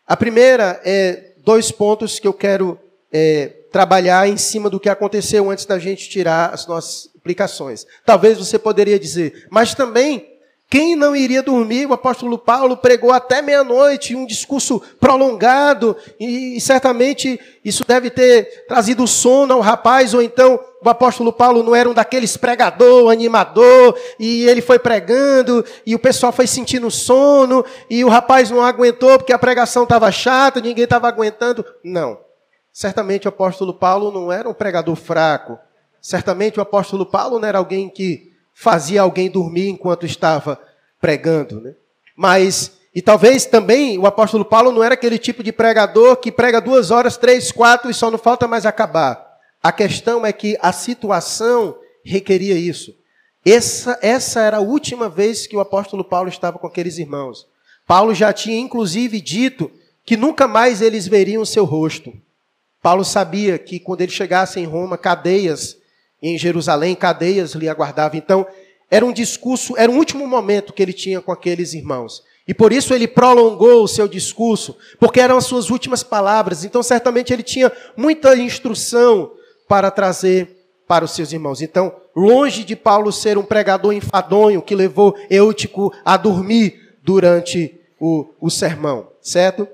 A 0.07 0.17
primeira 0.17 0.81
é 0.85 1.33
dois 1.39 1.73
pontos 1.73 2.21
que 2.21 2.29
eu 2.29 2.33
quero 2.33 2.79
é, 3.13 3.49
trabalhar 3.73 4.29
em 4.29 4.37
cima 4.37 4.71
do 4.71 4.79
que 4.79 4.89
aconteceu 4.89 5.51
antes 5.51 5.67
da 5.67 5.77
gente 5.77 6.09
tirar 6.09 6.55
as 6.55 6.69
nossas 6.69 7.11
implicações. 7.17 7.85
Talvez 8.07 8.39
você 8.39 8.61
poderia 8.61 8.97
dizer, 8.97 9.49
mas 9.51 9.75
também 9.75 10.28
quem 10.71 10.95
não 10.95 11.17
iria 11.17 11.43
dormir? 11.43 11.87
O 11.87 11.95
apóstolo 11.95 12.37
Paulo 12.37 12.77
pregou 12.77 13.11
até 13.11 13.41
meia-noite, 13.41 14.15
um 14.15 14.27
discurso 14.27 14.81
prolongado, 15.01 15.97
e, 16.21 16.61
certamente 16.61 17.41
isso 17.65 17.87
deve 17.87 18.11
ter 18.11 18.67
trazido 18.67 19.07
sono 19.07 19.55
ao 19.55 19.61
rapaz, 19.61 20.13
ou 20.13 20.21
então 20.21 20.61
o 20.85 20.89
apóstolo 20.91 21.33
Paulo 21.33 21.63
não 21.63 21.75
era 21.75 21.89
um 21.89 21.95
daqueles 21.95 22.37
pregador, 22.37 23.11
animador, 23.11 23.99
e 24.21 24.45
ele 24.45 24.61
foi 24.61 24.79
pregando, 24.79 25.65
e 25.87 25.95
o 25.95 25.99
pessoal 25.99 26.33
foi 26.33 26.47
sentindo 26.47 26.91
sono, 26.91 27.65
e 27.89 28.05
o 28.05 28.09
rapaz 28.11 28.51
não 28.51 28.63
aguentou 28.63 29.17
porque 29.17 29.33
a 29.33 29.39
pregação 29.39 29.85
estava 29.85 30.13
chata, 30.13 30.61
ninguém 30.61 30.85
estava 30.85 31.09
aguentando. 31.09 31.65
Não. 31.83 32.19
Certamente 32.71 33.27
o 33.27 33.31
apóstolo 33.31 33.73
Paulo 33.73 34.13
não 34.13 34.31
era 34.31 34.47
um 34.47 34.55
pregador 34.55 34.95
fraco. 34.97 35.59
Certamente 36.01 36.59
o 36.59 36.63
apóstolo 36.63 37.07
Paulo 37.07 37.39
não 37.39 37.49
era 37.49 37.59
alguém 37.59 37.89
que 37.89 38.28
fazia 38.61 39.03
alguém 39.03 39.31
dormir 39.31 39.69
enquanto 39.69 40.05
estava 40.05 40.61
pregando, 41.01 41.61
né? 41.61 41.75
Mas, 42.17 42.73
e 42.93 43.01
talvez 43.01 43.47
também 43.47 43.97
o 43.97 44.05
apóstolo 44.05 44.45
Paulo 44.45 44.73
não 44.73 44.83
era 44.83 44.95
aquele 44.95 45.17
tipo 45.17 45.45
de 45.45 45.53
pregador 45.53 46.17
que 46.17 46.33
prega 46.33 46.61
duas 46.61 46.91
horas, 46.91 47.17
três, 47.17 47.53
quatro 47.53 47.89
e 47.89 47.95
só 47.95 48.11
não 48.11 48.19
falta 48.19 48.49
mais 48.49 48.67
acabar. 48.67 49.39
A 49.63 49.71
questão 49.71 50.27
é 50.27 50.33
que 50.33 50.59
a 50.61 50.73
situação 50.73 51.79
requeria 52.05 52.57
isso. 52.57 52.93
Essa, 53.47 53.97
essa 54.03 54.41
era 54.41 54.57
a 54.57 54.61
última 54.61 55.09
vez 55.09 55.47
que 55.47 55.57
o 55.57 55.61
apóstolo 55.61 56.03
Paulo 56.03 56.29
estava 56.29 56.59
com 56.59 56.67
aqueles 56.67 56.99
irmãos. 56.99 57.47
Paulo 57.87 58.13
já 58.13 58.33
tinha 58.33 58.59
inclusive 58.59 59.21
dito 59.21 59.71
que 60.05 60.17
nunca 60.17 60.49
mais 60.49 60.83
eles 60.83 61.07
veriam 61.07 61.45
seu 61.45 61.65
rosto. 61.65 62.13
Paulo 62.83 63.05
sabia 63.05 63.57
que 63.57 63.79
quando 63.79 64.01
ele 64.01 64.11
chegasse 64.11 64.59
em 64.59 64.65
Roma, 64.65 64.99
cadeias 64.99 65.78
em 66.23 66.37
Jerusalém, 66.39 66.95
cadeias 66.95 67.53
lhe 67.53 67.69
aguardavam. 67.69 68.19
Então, 68.19 68.47
era 68.91 69.05
um 69.05 69.13
discurso, 69.13 69.75
era 69.77 69.91
um 69.91 69.97
último 69.97 70.27
momento 70.27 70.73
que 70.73 70.83
ele 70.83 70.93
tinha 70.93 71.21
com 71.21 71.31
aqueles 71.31 71.75
irmãos. 71.75 72.23
E 72.47 72.55
por 72.55 72.73
isso 72.73 72.95
ele 72.95 73.07
prolongou 73.07 73.85
o 73.85 73.89
seu 73.89 74.09
discurso, 74.09 74.77
porque 74.99 75.21
eram 75.21 75.37
as 75.37 75.45
suas 75.45 75.69
últimas 75.69 76.03
palavras. 76.03 76.65
Então, 76.65 76.83
certamente, 76.83 77.33
ele 77.33 77.43
tinha 77.43 77.71
muita 77.97 78.35
instrução 78.37 79.33
para 79.69 79.91
trazer 79.91 80.57
para 80.89 81.05
os 81.05 81.11
seus 81.11 81.31
irmãos. 81.31 81.61
Então, 81.61 81.95
longe 82.17 82.65
de 82.65 82.75
Paulo 82.75 83.13
ser 83.13 83.37
um 83.37 83.43
pregador 83.43 83.93
enfadonho 83.93 84.63
que 84.63 84.75
levou 84.75 85.15
Eutico 85.29 85.93
a 86.03 86.17
dormir 86.17 86.97
durante 87.03 87.79
o, 88.01 88.27
o 88.41 88.49
sermão, 88.49 89.09
certo? 89.21 89.69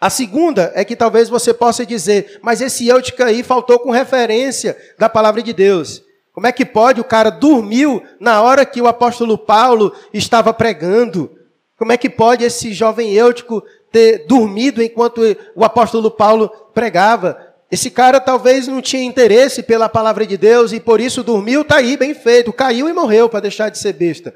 A 0.00 0.10
segunda 0.10 0.72
é 0.74 0.84
que 0.84 0.94
talvez 0.94 1.28
você 1.28 1.54
possa 1.54 1.86
dizer, 1.86 2.38
mas 2.42 2.60
esse 2.60 2.86
Eutico 2.86 3.22
aí 3.22 3.42
faltou 3.42 3.78
com 3.78 3.90
referência 3.90 4.76
da 4.98 5.08
palavra 5.08 5.42
de 5.42 5.52
Deus. 5.52 6.02
Como 6.32 6.46
é 6.46 6.52
que 6.52 6.66
pode 6.66 7.00
o 7.00 7.04
cara 7.04 7.30
dormiu 7.30 8.02
na 8.20 8.42
hora 8.42 8.66
que 8.66 8.80
o 8.80 8.86
apóstolo 8.86 9.38
Paulo 9.38 9.94
estava 10.12 10.52
pregando? 10.52 11.30
Como 11.78 11.92
é 11.92 11.96
que 11.96 12.10
pode 12.10 12.44
esse 12.44 12.74
jovem 12.74 13.14
Eutico 13.14 13.62
ter 13.90 14.26
dormido 14.26 14.82
enquanto 14.82 15.22
o 15.54 15.64
apóstolo 15.64 16.10
Paulo 16.10 16.50
pregava? 16.74 17.38
Esse 17.70 17.90
cara 17.90 18.20
talvez 18.20 18.68
não 18.68 18.82
tinha 18.82 19.02
interesse 19.02 19.62
pela 19.62 19.88
palavra 19.88 20.26
de 20.26 20.36
Deus 20.36 20.72
e 20.72 20.78
por 20.78 21.00
isso 21.00 21.22
dormiu, 21.22 21.64
tá 21.64 21.76
aí, 21.76 21.96
bem 21.96 22.12
feito, 22.12 22.52
caiu 22.52 22.86
e 22.86 22.92
morreu 22.92 23.30
para 23.30 23.40
deixar 23.40 23.70
de 23.70 23.78
ser 23.78 23.94
besta. 23.94 24.34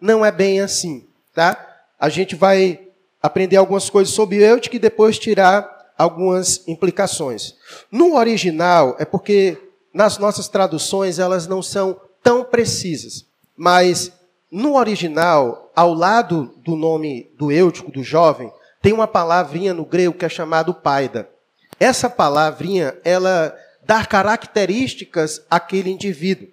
Não 0.00 0.24
é 0.24 0.30
bem 0.30 0.60
assim, 0.60 1.04
tá? 1.34 1.58
A 1.98 2.08
gente 2.08 2.36
vai 2.36 2.80
aprender 3.22 3.56
algumas 3.56 3.90
coisas 3.90 4.14
sobre 4.14 4.42
Eutico 4.42 4.76
e 4.76 4.78
depois 4.78 5.18
tirar 5.18 5.92
algumas 5.96 6.66
implicações. 6.66 7.54
No 7.90 8.16
original, 8.16 8.96
é 8.98 9.04
porque 9.04 9.58
nas 9.92 10.18
nossas 10.18 10.48
traduções 10.48 11.18
elas 11.18 11.46
não 11.46 11.62
são 11.62 12.00
tão 12.22 12.44
precisas, 12.44 13.26
mas 13.56 14.12
no 14.50 14.76
original, 14.76 15.70
ao 15.76 15.94
lado 15.94 16.54
do 16.58 16.74
nome 16.74 17.30
do 17.36 17.52
Eutico, 17.52 17.90
do 17.90 18.02
jovem, 18.02 18.52
tem 18.82 18.92
uma 18.92 19.06
palavrinha 19.06 19.74
no 19.74 19.84
grego 19.84 20.16
que 20.16 20.24
é 20.24 20.28
chamado 20.28 20.74
paida. 20.74 21.28
Essa 21.78 22.10
palavrinha, 22.10 22.96
ela 23.04 23.56
dá 23.84 24.04
características 24.04 25.44
àquele 25.50 25.90
indivíduo. 25.90 26.48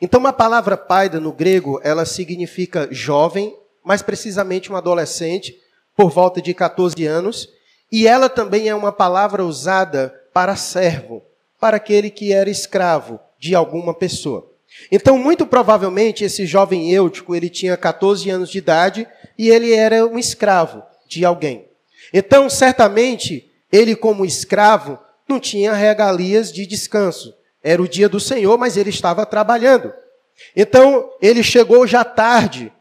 Então, 0.00 0.24
a 0.26 0.32
palavra 0.32 0.76
paida 0.76 1.18
no 1.18 1.32
grego, 1.32 1.80
ela 1.82 2.04
significa 2.04 2.88
jovem, 2.90 3.56
mais 3.82 4.02
precisamente 4.02 4.70
um 4.70 4.76
adolescente, 4.76 5.58
por 6.00 6.10
volta 6.10 6.40
de 6.40 6.54
14 6.54 7.04
anos, 7.04 7.46
e 7.92 8.06
ela 8.06 8.30
também 8.30 8.70
é 8.70 8.74
uma 8.74 8.90
palavra 8.90 9.44
usada 9.44 10.08
para 10.32 10.56
servo, 10.56 11.22
para 11.60 11.76
aquele 11.76 12.08
que 12.08 12.32
era 12.32 12.48
escravo 12.48 13.20
de 13.38 13.54
alguma 13.54 13.92
pessoa. 13.92 14.50
Então, 14.90 15.18
muito 15.18 15.46
provavelmente, 15.46 16.24
esse 16.24 16.46
jovem 16.46 16.90
Eutico, 16.90 17.36
ele 17.36 17.50
tinha 17.50 17.76
14 17.76 18.30
anos 18.30 18.48
de 18.48 18.56
idade 18.56 19.06
e 19.36 19.50
ele 19.50 19.74
era 19.74 20.06
um 20.06 20.18
escravo 20.18 20.82
de 21.06 21.22
alguém. 21.22 21.68
Então, 22.14 22.48
certamente, 22.48 23.52
ele 23.70 23.94
como 23.94 24.24
escravo 24.24 24.98
não 25.28 25.38
tinha 25.38 25.74
regalias 25.74 26.50
de 26.50 26.64
descanso. 26.64 27.34
Era 27.62 27.82
o 27.82 27.86
dia 27.86 28.08
do 28.08 28.18
Senhor, 28.18 28.56
mas 28.56 28.78
ele 28.78 28.88
estava 28.88 29.26
trabalhando. 29.26 29.92
Então, 30.56 31.10
ele 31.20 31.42
chegou 31.42 31.86
já 31.86 32.02
tarde 32.04 32.72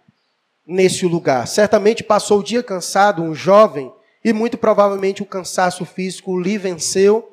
nesse 0.70 1.08
lugar. 1.08 1.48
Certamente 1.48 2.04
passou 2.04 2.40
o 2.40 2.44
dia 2.44 2.62
cansado, 2.62 3.24
um 3.24 3.34
jovem, 3.34 3.92
e 4.24 4.32
muito 4.32 4.56
provavelmente 4.56 5.24
o 5.24 5.26
cansaço 5.26 5.84
físico 5.84 6.40
lhe 6.40 6.58
venceu 6.58 7.28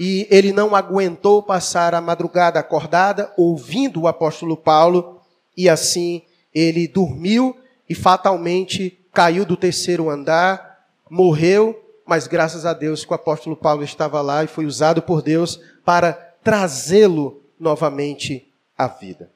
e 0.00 0.26
ele 0.30 0.52
não 0.52 0.74
aguentou 0.74 1.42
passar 1.42 1.94
a 1.94 2.00
madrugada 2.00 2.58
acordada 2.58 3.32
ouvindo 3.36 4.02
o 4.02 4.08
apóstolo 4.08 4.56
Paulo 4.56 5.20
e 5.56 5.68
assim 5.68 6.22
ele 6.52 6.88
dormiu 6.88 7.56
e 7.88 7.94
fatalmente 7.94 8.98
caiu 9.12 9.44
do 9.44 9.56
terceiro 9.56 10.10
andar, 10.10 10.86
morreu, 11.08 11.78
mas 12.06 12.26
graças 12.26 12.66
a 12.66 12.72
Deus 12.72 13.04
que 13.04 13.12
o 13.12 13.14
apóstolo 13.14 13.56
Paulo 13.56 13.84
estava 13.84 14.20
lá 14.20 14.42
e 14.42 14.48
foi 14.48 14.66
usado 14.66 15.02
por 15.02 15.22
Deus 15.22 15.60
para 15.84 16.12
trazê-lo 16.42 17.42
novamente 17.58 18.50
à 18.76 18.88
vida. 18.88 19.30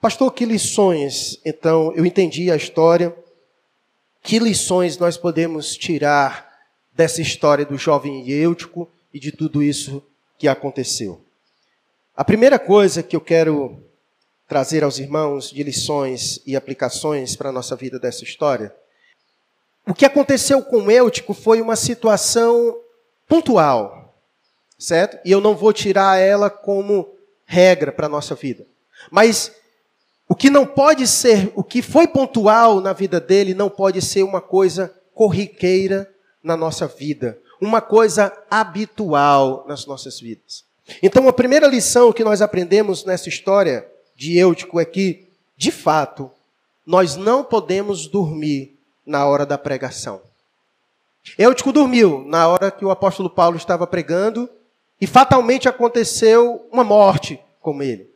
Pastor, 0.00 0.32
que 0.32 0.44
lições, 0.44 1.40
então, 1.44 1.92
eu 1.92 2.06
entendi 2.06 2.52
a 2.52 2.56
história, 2.56 3.12
que 4.22 4.38
lições 4.38 4.96
nós 4.96 5.16
podemos 5.16 5.76
tirar 5.76 6.56
dessa 6.92 7.20
história 7.20 7.64
do 7.64 7.76
jovem 7.76 8.30
Eutico 8.30 8.88
e 9.12 9.18
de 9.18 9.32
tudo 9.32 9.60
isso 9.60 10.00
que 10.38 10.46
aconteceu? 10.46 11.20
A 12.16 12.24
primeira 12.24 12.60
coisa 12.60 13.02
que 13.02 13.16
eu 13.16 13.20
quero 13.20 13.82
trazer 14.46 14.84
aos 14.84 15.00
irmãos 15.00 15.50
de 15.50 15.64
lições 15.64 16.40
e 16.46 16.54
aplicações 16.54 17.34
para 17.34 17.48
a 17.48 17.52
nossa 17.52 17.74
vida 17.74 17.98
dessa 17.98 18.22
história, 18.22 18.72
o 19.84 19.92
que 19.92 20.04
aconteceu 20.04 20.62
com 20.62 20.88
Eutico 20.88 21.34
foi 21.34 21.60
uma 21.60 21.74
situação 21.74 22.78
pontual, 23.26 24.16
certo? 24.78 25.18
E 25.24 25.32
eu 25.32 25.40
não 25.40 25.56
vou 25.56 25.72
tirar 25.72 26.18
ela 26.18 26.48
como 26.48 27.16
regra 27.44 27.90
para 27.90 28.06
a 28.06 28.10
nossa 28.10 28.36
vida. 28.36 28.64
Mas 29.10 29.58
o 30.28 30.34
que 30.34 30.50
não 30.50 30.66
pode 30.66 31.06
ser, 31.06 31.50
o 31.56 31.64
que 31.64 31.80
foi 31.80 32.06
pontual 32.06 32.80
na 32.80 32.92
vida 32.92 33.18
dele, 33.18 33.54
não 33.54 33.70
pode 33.70 34.02
ser 34.02 34.22
uma 34.22 34.40
coisa 34.40 34.94
corriqueira 35.14 36.08
na 36.42 36.56
nossa 36.56 36.86
vida, 36.86 37.38
uma 37.60 37.80
coisa 37.80 38.32
habitual 38.50 39.64
nas 39.66 39.86
nossas 39.86 40.20
vidas. 40.20 40.64
Então, 41.02 41.28
a 41.28 41.32
primeira 41.32 41.66
lição 41.66 42.12
que 42.12 42.22
nós 42.22 42.42
aprendemos 42.42 43.04
nessa 43.04 43.28
história 43.28 43.86
de 44.14 44.36
Eutico 44.38 44.78
é 44.78 44.84
que, 44.84 45.28
de 45.56 45.70
fato, 45.70 46.30
nós 46.86 47.16
não 47.16 47.42
podemos 47.42 48.06
dormir 48.06 48.78
na 49.04 49.26
hora 49.26 49.44
da 49.44 49.58
pregação. 49.58 50.20
Eutico 51.38 51.72
dormiu 51.72 52.24
na 52.26 52.48
hora 52.48 52.70
que 52.70 52.84
o 52.84 52.90
apóstolo 52.90 53.28
Paulo 53.28 53.56
estava 53.56 53.86
pregando 53.86 54.48
e 55.00 55.06
fatalmente 55.06 55.68
aconteceu 55.68 56.66
uma 56.70 56.84
morte 56.84 57.40
com 57.60 57.82
ele. 57.82 58.07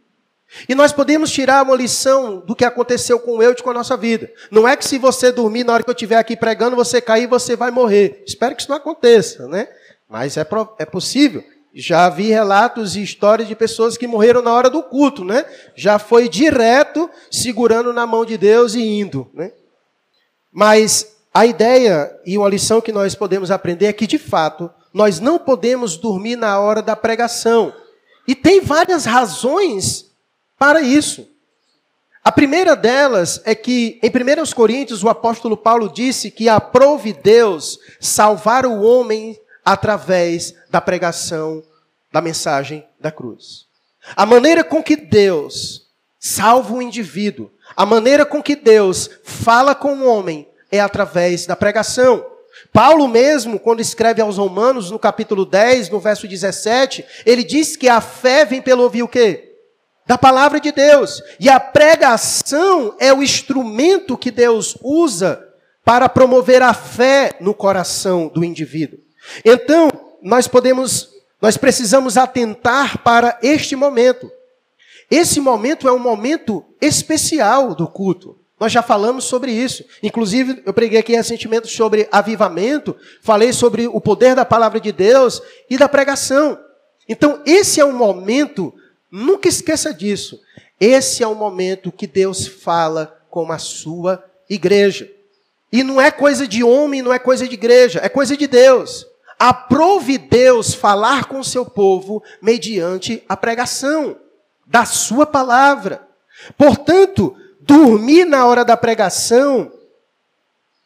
E 0.69 0.75
nós 0.75 0.93
podemos 0.93 1.31
tirar 1.31 1.63
uma 1.63 1.75
lição 1.75 2.41
do 2.41 2.55
que 2.55 2.65
aconteceu 2.65 3.19
com 3.19 3.43
eu 3.43 3.53
e 3.53 3.57
com 3.57 3.71
a 3.71 3.75
nossa 3.75 3.97
vida. 3.97 4.31
Não 4.51 4.69
é 4.69 4.77
que 4.77 4.87
se 4.87 4.99
você 4.99 5.33
dormir 5.33 5.65
na 5.65 5.73
hora 5.73 5.83
que 5.83 5.91
eu 5.91 5.95
estiver 5.95 6.17
aqui 6.17 6.37
pregando, 6.37 6.77
você 6.77 7.01
cair, 7.01 7.27
você 7.27 7.57
vai 7.57 7.71
morrer. 7.71 8.23
Espero 8.27 8.55
que 8.55 8.63
isso 8.63 8.71
não 8.71 8.77
aconteça, 8.77 9.49
né? 9.49 9.69
Mas 10.09 10.37
é, 10.37 10.47
é 10.79 10.85
possível. 10.85 11.43
Já 11.75 12.09
vi 12.11 12.29
relatos 12.29 12.97
e 12.97 13.03
histórias 13.03 13.49
de 13.49 13.57
pessoas 13.57 13.97
que 13.97 14.07
morreram 14.07 14.43
na 14.43 14.53
hora 14.53 14.69
do 14.69 14.83
culto, 14.83 15.25
né? 15.25 15.47
Já 15.75 15.99
foi 15.99 16.29
direto, 16.29 17.09
segurando 17.31 17.93
na 17.93 18.07
mão 18.07 18.25
de 18.25 18.37
Deus 18.37 18.75
e 18.75 18.83
indo, 18.83 19.31
né? 19.33 19.53
Mas 20.53 21.17
a 21.33 21.47
ideia 21.47 22.15
e 22.27 22.37
uma 22.37 22.49
lição 22.49 22.83
que 22.83 22.93
nós 22.93 23.15
podemos 23.15 23.51
aprender 23.51 23.87
é 23.87 23.93
que, 23.93 24.07
de 24.07 24.19
fato, 24.19 24.71
nós 24.93 25.19
não 25.19 25.39
podemos 25.39 25.97
dormir 25.97 26.37
na 26.37 26.61
hora 26.61 26.83
da 26.83 26.95
pregação. 26.95 27.73
E 28.29 28.35
tem 28.35 28.61
várias 28.61 29.07
razões 29.07 30.12
para 30.63 30.81
isso. 30.81 31.29
A 32.23 32.31
primeira 32.31 32.77
delas 32.77 33.43
é 33.45 33.53
que, 33.53 33.99
em 34.01 34.09
1 34.09 34.53
Coríntios, 34.55 35.03
o 35.03 35.09
apóstolo 35.09 35.57
Paulo 35.57 35.93
disse 35.93 36.31
que 36.31 36.49
aprove 36.49 37.13
Deus 37.13 37.81
salvar 37.99 38.65
o 38.65 38.81
homem 38.81 39.37
através 39.65 40.55
da 40.71 40.81
pregação 40.81 41.65
da 42.13 42.21
mensagem 42.21 42.87
da 43.01 43.11
cruz. 43.11 43.67
A 44.15 44.25
maneira 44.25 44.63
com 44.63 44.81
que 44.81 44.95
Deus 44.95 45.89
salva 46.21 46.75
o 46.75 46.81
indivíduo, 46.81 47.51
a 47.75 47.85
maneira 47.85 48.25
com 48.25 48.41
que 48.41 48.55
Deus 48.55 49.11
fala 49.25 49.75
com 49.75 49.97
o 49.97 50.07
homem 50.07 50.47
é 50.71 50.79
através 50.79 51.45
da 51.45 51.57
pregação. 51.57 52.25
Paulo 52.73 53.09
mesmo, 53.09 53.59
quando 53.59 53.81
escreve 53.81 54.23
aos 54.23 54.37
Romanos, 54.37 54.93
no 54.93 54.99
capítulo 55.01 55.45
10, 55.45 55.91
no 55.91 55.99
verso 55.99 56.29
17, 56.29 57.05
ele 57.27 57.43
diz 57.43 57.75
que 57.75 57.89
a 57.89 58.01
fé 58.01 58.45
vem 58.45 58.63
pelo 58.63 58.85
ouvir 58.85 59.03
o 59.03 59.09
quê? 59.09 59.52
Da 60.07 60.19
palavra 60.19 60.61
de 60.61 60.73
Deus. 60.73 61.23
E 61.39 61.49
a 61.49 61.61
pregação 61.61 62.95
é 62.99 63.13
o 63.13 63.23
instrumento 63.23 64.19
que 64.19 64.31
Deus 64.31 64.77
usa 64.83 65.49
para 65.85 66.09
promover 66.09 66.63
a 66.63 66.75
fé 66.75 67.33
no 67.41 67.55
coração 67.55 68.29
do 68.29 68.45
indivíduo. 68.45 68.99
Então, 69.45 69.91
nós 70.21 70.47
podemos, 70.47 71.11
nós 71.41 71.57
precisamos 71.57 72.17
atentar 72.17 72.99
para 72.99 73.39
este 73.43 73.77
momento. 73.77 74.31
Esse 75.11 75.41
momento 75.41 75.89
é 75.89 75.93
um 75.93 75.99
momento 75.99 76.65
especial 76.81 77.75
do 77.75 77.87
culto. 77.87 78.39
Nós 78.59 78.71
já 78.71 78.81
falamos 78.81 79.25
sobre 79.25 79.51
isso. 79.51 79.85
Inclusive, 80.03 80.63
eu 80.65 80.73
preguei 80.73 81.01
aqui 81.01 81.15
recentemente 81.15 81.67
sobre 81.67 82.09
avivamento, 82.13 82.97
falei 83.21 83.53
sobre 83.53 83.89
o 83.89 84.01
poder 84.01 84.37
da 84.37 84.45
palavra 84.45 84.81
de 84.81 84.93
Deus 84.93 85.43
e 85.69 85.77
da 85.77 85.89
pregação. 85.89 86.57
Então, 87.09 87.43
esse 87.45 87.81
é 87.81 87.85
um 87.85 87.93
momento, 87.93 88.73
nunca 89.13 89.49
esqueça 89.49 89.93
disso. 89.93 90.41
Esse 90.81 91.23
é 91.23 91.29
um 91.29 91.35
momento 91.35 91.93
que 91.93 92.07
Deus 92.07 92.47
fala 92.47 93.21
com 93.31 93.53
a 93.53 93.59
sua 93.59 94.25
igreja. 94.49 95.09
E 95.71 95.83
não 95.83 96.01
é 96.01 96.11
coisa 96.11 96.49
de 96.49 96.65
homem, 96.65 97.03
não 97.03 97.13
é 97.13 97.19
coisa 97.19 97.47
de 97.47 97.55
igreja, 97.55 98.01
é 98.03 98.09
coisa 98.09 98.37
de 98.37 98.47
Deus. 98.47 99.07
Aprove 99.39 100.19
Deus 100.19 100.75
falar 100.75 101.27
com 101.27 101.41
o 101.41 101.45
seu 101.45 101.65
povo 101.65 102.23
mediante 102.41 103.23
a 103.29 103.37
pregação 103.37 104.17
da 104.67 104.85
sua 104.85 105.27
palavra. 105.27 106.07
Portanto, 106.57 107.37
dormir 107.61 108.25
na 108.25 108.47
hora 108.47 108.65
da 108.65 108.77
pregação 108.77 109.73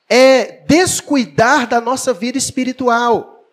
é 0.09 0.63
descuidar 0.67 1.67
da 1.67 1.81
nossa 1.81 2.13
vida 2.13 2.39
espiritual, 2.39 3.45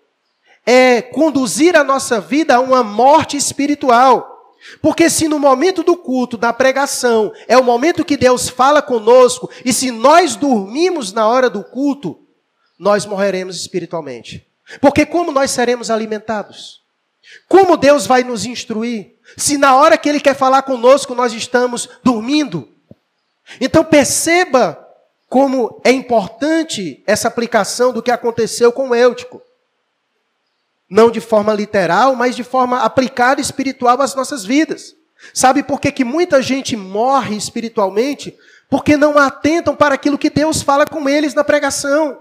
é 0.66 1.02
conduzir 1.02 1.76
a 1.76 1.84
nossa 1.84 2.20
vida 2.22 2.56
a 2.56 2.60
uma 2.60 2.84
morte 2.84 3.36
espiritual. 3.36 4.33
Porque 4.82 5.10
se 5.10 5.28
no 5.28 5.40
momento 5.40 5.84
do 5.84 5.96
culto, 5.96 6.38
da 6.38 6.54
pregação, 6.54 7.32
é 7.48 7.58
o 7.58 7.64
momento 7.64 8.06
que 8.06 8.18
Deus 8.18 8.50
fala 8.50 8.82
conosco, 8.82 9.50
e 9.64 9.74
se 9.74 9.92
nós 9.92 10.36
dormimos 10.36 11.12
na 11.12 11.28
hora 11.28 11.50
do 11.50 11.64
culto, 11.64 12.20
nós 12.78 13.06
morreremos 13.06 13.56
espiritualmente. 13.58 14.46
Porque 14.80 15.06
como 15.06 15.32
nós 15.32 15.52
seremos 15.52 15.90
alimentados? 15.90 16.82
Como 17.48 17.78
Deus 17.78 18.06
vai 18.06 18.24
nos 18.24 18.46
instruir? 18.46 19.16
Se 19.38 19.58
na 19.58 19.76
hora 19.76 19.98
que 19.98 20.08
Ele 20.10 20.20
quer 20.20 20.36
falar 20.36 20.62
conosco 20.64 21.16
nós 21.16 21.34
estamos 21.34 21.90
dormindo. 22.04 22.68
Então 23.60 23.84
perceba 23.84 24.80
como 25.28 25.82
é 25.84 25.92
importante 25.92 27.04
essa 27.08 27.28
aplicação 27.28 27.92
do 27.92 28.04
que 28.04 28.12
aconteceu 28.12 28.72
com 28.72 28.94
Eutico. 28.94 29.42
Não 30.94 31.10
de 31.10 31.20
forma 31.20 31.52
literal, 31.56 32.16
mas 32.16 32.36
de 32.36 32.44
forma 32.44 32.82
aplicada 32.82 33.42
espiritual 33.42 34.00
às 34.00 34.14
nossas 34.14 34.46
vidas. 34.46 34.96
Sabe 35.34 35.64
por 35.64 35.82
que, 35.82 35.92
que 35.92 36.04
muita 36.04 36.40
gente 36.40 36.78
morre 36.78 37.36
espiritualmente? 37.36 38.38
Porque 38.70 38.96
não 38.96 39.18
atentam 39.18 39.76
para 39.76 39.96
aquilo 39.96 40.20
que 40.20 40.30
Deus 40.30 40.62
fala 40.62 40.86
com 40.86 41.10
eles 41.10 41.34
na 41.34 41.44
pregação. 41.44 42.20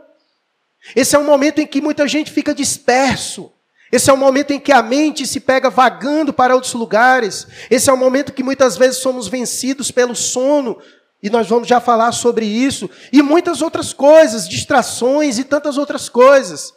Esse 0.96 1.14
é 1.14 1.18
um 1.18 1.24
momento 1.24 1.58
em 1.58 1.66
que 1.66 1.82
muita 1.82 2.08
gente 2.08 2.32
fica 2.32 2.54
disperso. 2.54 3.52
Esse 3.92 4.08
é 4.08 4.12
o 4.14 4.16
momento 4.16 4.52
em 4.52 4.58
que 4.58 4.72
a 4.72 4.82
mente 4.82 5.26
se 5.26 5.38
pega 5.38 5.68
vagando 5.68 6.32
para 6.32 6.54
outros 6.54 6.72
lugares. 6.72 7.46
Esse 7.70 7.90
é 7.90 7.92
o 7.92 7.98
momento 7.98 8.32
que 8.32 8.42
muitas 8.42 8.78
vezes 8.78 9.02
somos 9.02 9.28
vencidos 9.28 9.90
pelo 9.90 10.16
sono, 10.16 10.78
e 11.22 11.28
nós 11.28 11.46
vamos 11.46 11.68
já 11.68 11.78
falar 11.78 12.12
sobre 12.12 12.46
isso, 12.46 12.88
e 13.12 13.20
muitas 13.20 13.60
outras 13.60 13.92
coisas, 13.92 14.48
distrações 14.48 15.36
e 15.36 15.44
tantas 15.44 15.76
outras 15.76 16.08
coisas. 16.08 16.72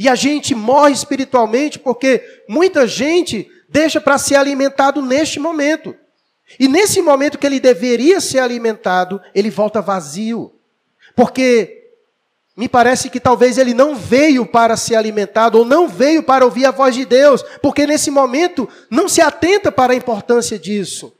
E 0.00 0.08
a 0.08 0.14
gente 0.14 0.54
morre 0.54 0.94
espiritualmente 0.94 1.78
porque 1.78 2.24
muita 2.48 2.88
gente 2.88 3.46
deixa 3.68 4.00
para 4.00 4.16
ser 4.16 4.36
alimentado 4.36 5.02
neste 5.02 5.38
momento. 5.38 5.94
E 6.58 6.66
nesse 6.68 7.02
momento 7.02 7.36
que 7.36 7.44
ele 7.44 7.60
deveria 7.60 8.18
ser 8.18 8.38
alimentado, 8.38 9.20
ele 9.34 9.50
volta 9.50 9.82
vazio. 9.82 10.54
Porque 11.14 11.90
me 12.56 12.66
parece 12.66 13.10
que 13.10 13.20
talvez 13.20 13.58
ele 13.58 13.74
não 13.74 13.94
veio 13.94 14.46
para 14.46 14.74
ser 14.74 14.94
alimentado 14.94 15.58
ou 15.58 15.66
não 15.66 15.86
veio 15.86 16.22
para 16.22 16.46
ouvir 16.46 16.64
a 16.64 16.70
voz 16.70 16.94
de 16.94 17.04
Deus, 17.04 17.42
porque 17.60 17.86
nesse 17.86 18.10
momento 18.10 18.66
não 18.88 19.06
se 19.06 19.20
atenta 19.20 19.70
para 19.70 19.92
a 19.92 19.96
importância 19.96 20.58
disso. 20.58 21.14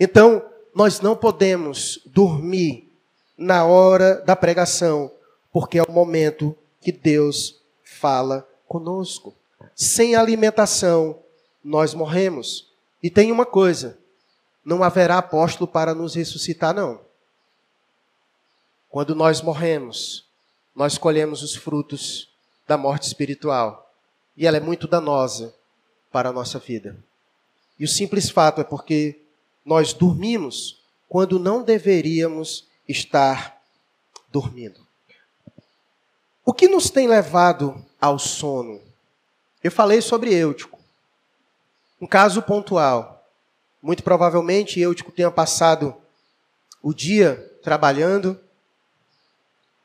Então, 0.00 0.42
nós 0.74 1.02
não 1.02 1.14
podemos 1.14 2.00
dormir 2.06 2.90
na 3.36 3.66
hora 3.66 4.22
da 4.24 4.34
pregação, 4.34 5.12
porque 5.52 5.78
é 5.78 5.82
o 5.82 5.92
momento 5.92 6.56
que 6.82 6.92
Deus 6.92 7.60
fala 7.82 8.46
conosco. 8.66 9.34
Sem 9.74 10.14
alimentação, 10.14 11.22
nós 11.62 11.94
morremos. 11.94 12.68
E 13.02 13.08
tem 13.08 13.30
uma 13.30 13.46
coisa: 13.46 13.98
não 14.64 14.82
haverá 14.82 15.18
apóstolo 15.18 15.66
para 15.66 15.94
nos 15.94 16.14
ressuscitar, 16.14 16.74
não. 16.74 17.00
Quando 18.90 19.14
nós 19.14 19.40
morremos, 19.40 20.26
nós 20.74 20.98
colhemos 20.98 21.42
os 21.42 21.54
frutos 21.54 22.28
da 22.66 22.76
morte 22.76 23.04
espiritual. 23.04 23.90
E 24.36 24.46
ela 24.46 24.56
é 24.56 24.60
muito 24.60 24.88
danosa 24.88 25.54
para 26.10 26.30
a 26.30 26.32
nossa 26.32 26.58
vida. 26.58 26.96
E 27.78 27.84
o 27.84 27.88
simples 27.88 28.28
fato 28.28 28.60
é 28.60 28.64
porque 28.64 29.20
nós 29.64 29.92
dormimos 29.92 30.80
quando 31.08 31.38
não 31.38 31.62
deveríamos 31.62 32.66
estar 32.88 33.62
dormindo. 34.30 34.80
O 36.44 36.52
que 36.52 36.66
nos 36.66 36.90
tem 36.90 37.06
levado 37.06 37.84
ao 38.00 38.18
sono? 38.18 38.80
Eu 39.62 39.70
falei 39.70 40.00
sobre 40.00 40.34
Eutico. 40.34 40.76
Um 42.00 42.06
caso 42.06 42.42
pontual. 42.42 43.24
Muito 43.80 44.02
provavelmente 44.02 44.80
Eutico 44.80 45.12
tenha 45.12 45.30
passado 45.30 45.94
o 46.82 46.92
dia 46.92 47.36
trabalhando 47.62 48.40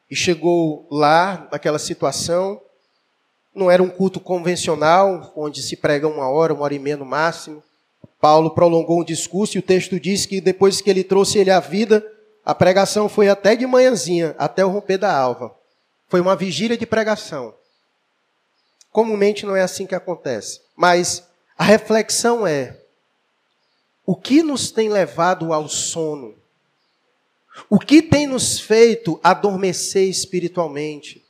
e 0.10 0.15
chegou 0.15 0.88
lá, 0.89 1.48
naquela 1.52 1.78
situação. 1.78 2.60
Não 3.54 3.70
era 3.70 3.84
um 3.84 3.89
culto 3.89 4.20
convencional, 4.20 5.32
onde 5.36 5.62
se 5.62 5.76
prega 5.76 6.08
uma 6.08 6.28
hora, 6.28 6.56
uma 6.56 6.63
hora 6.63 6.74
e 6.74 6.80
meia 6.80 6.98
no 6.98 7.06
máximo. 7.06 7.62
Paulo 8.20 8.50
prolongou 8.56 9.02
um 9.02 9.06
discurso 9.06 9.58
e 9.58 9.60
o 9.60 9.63
texto 9.63 10.00
diz 10.00 10.26
que 10.26 10.41
depois 10.41 10.82
que 10.82 10.89
ele 10.89 11.04
trouxe 11.04 11.38
ele 11.38 11.52
à 11.52 11.60
vida, 11.60 12.04
a 12.43 12.56
pregação 12.56 13.08
foi 13.08 13.30
até 13.30 13.56
de 13.56 13.67
manhãzinha, 13.67 14.36
até 14.39 14.65
o 14.65 14.70
romper 14.70 14.98
da 14.98 15.15
alva. 15.15 15.56
Foi 16.08 16.22
uma 16.22 16.36
vigília 16.36 16.78
de 16.78 16.86
pregação. 16.86 17.54
Comumente 18.91 19.46
não 19.46 19.56
é 19.56 19.62
assim 19.62 19.86
que 19.86 19.96
acontece. 19.96 20.62
Mas 20.76 21.24
a 21.58 21.63
reflexão 21.63 22.48
é: 22.48 22.80
o 24.06 24.15
que 24.15 24.41
nos 24.41 24.72
tem 24.72 24.89
levado 24.89 25.52
ao 25.52 25.67
sono? 25.67 26.36
O 27.70 27.80
que 27.80 28.02
tem 28.02 28.28
nos 28.28 28.60
feito 28.60 29.20
adormecer 29.24 30.08
espiritualmente? 30.08 31.26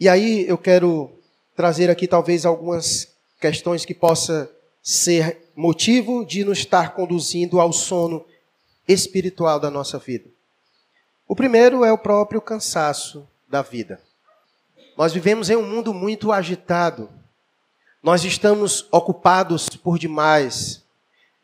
E 0.00 0.08
aí 0.08 0.48
eu 0.48 0.56
quero 0.56 1.12
trazer 1.54 1.90
aqui 1.90 2.06
talvez 2.06 2.46
algumas 2.46 3.08
questões 3.40 3.84
que 3.84 3.94
possa 3.94 4.50
ser 4.82 5.50
motivo 5.54 6.24
de 6.24 6.44
nos 6.44 6.58
estar 6.58 6.94
conduzindo 6.94 7.60
ao 7.60 7.72
sono 7.72 8.24
espiritual 8.86 9.60
da 9.60 9.70
nossa 9.70 9.98
vida. 9.98 10.37
O 11.28 11.36
primeiro 11.36 11.84
é 11.84 11.92
o 11.92 11.98
próprio 11.98 12.40
cansaço 12.40 13.28
da 13.46 13.60
vida. 13.60 14.00
Nós 14.96 15.12
vivemos 15.12 15.50
em 15.50 15.56
um 15.56 15.62
mundo 15.62 15.92
muito 15.92 16.32
agitado. 16.32 17.10
Nós 18.02 18.24
estamos 18.24 18.86
ocupados 18.90 19.68
por 19.68 19.98
demais. 19.98 20.82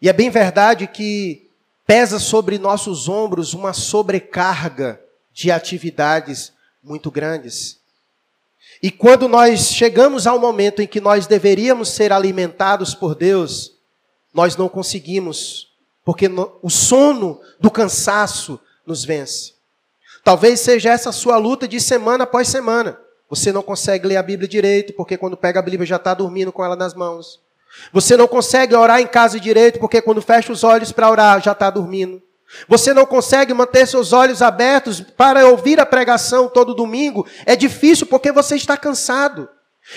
E 0.00 0.08
é 0.08 0.12
bem 0.14 0.30
verdade 0.30 0.86
que 0.86 1.50
pesa 1.86 2.18
sobre 2.18 2.58
nossos 2.58 3.10
ombros 3.10 3.52
uma 3.52 3.74
sobrecarga 3.74 4.98
de 5.30 5.50
atividades 5.50 6.50
muito 6.82 7.10
grandes. 7.10 7.78
E 8.82 8.90
quando 8.90 9.28
nós 9.28 9.68
chegamos 9.68 10.26
ao 10.26 10.38
momento 10.38 10.80
em 10.80 10.86
que 10.86 11.00
nós 11.00 11.26
deveríamos 11.26 11.90
ser 11.90 12.10
alimentados 12.10 12.94
por 12.94 13.14
Deus, 13.14 13.74
nós 14.32 14.56
não 14.56 14.66
conseguimos, 14.66 15.74
porque 16.02 16.26
o 16.62 16.70
sono 16.70 17.38
do 17.60 17.70
cansaço 17.70 18.58
nos 18.86 19.04
vence. 19.04 19.53
Talvez 20.24 20.60
seja 20.60 20.90
essa 20.90 21.10
a 21.10 21.12
sua 21.12 21.36
luta 21.36 21.68
de 21.68 21.78
semana 21.78 22.24
após 22.24 22.48
semana. 22.48 22.98
Você 23.28 23.52
não 23.52 23.62
consegue 23.62 24.08
ler 24.08 24.16
a 24.16 24.22
Bíblia 24.22 24.48
direito, 24.48 24.94
porque 24.94 25.18
quando 25.18 25.36
pega 25.36 25.60
a 25.60 25.62
Bíblia 25.62 25.86
já 25.86 25.96
está 25.96 26.14
dormindo 26.14 26.50
com 26.50 26.64
ela 26.64 26.74
nas 26.74 26.94
mãos. 26.94 27.40
Você 27.92 28.16
não 28.16 28.26
consegue 28.26 28.74
orar 28.74 29.00
em 29.00 29.06
casa 29.06 29.38
direito 29.38 29.78
porque 29.78 30.00
quando 30.00 30.22
fecha 30.22 30.52
os 30.52 30.64
olhos 30.64 30.92
para 30.92 31.10
orar 31.10 31.42
já 31.42 31.52
está 31.52 31.68
dormindo. 31.68 32.22
Você 32.68 32.94
não 32.94 33.04
consegue 33.04 33.52
manter 33.52 33.86
seus 33.86 34.12
olhos 34.12 34.40
abertos 34.40 35.00
para 35.00 35.46
ouvir 35.46 35.80
a 35.80 35.86
pregação 35.86 36.48
todo 36.48 36.74
domingo. 36.74 37.26
É 37.44 37.56
difícil 37.56 38.06
porque 38.06 38.32
você 38.32 38.56
está 38.56 38.76
cansado. 38.76 39.48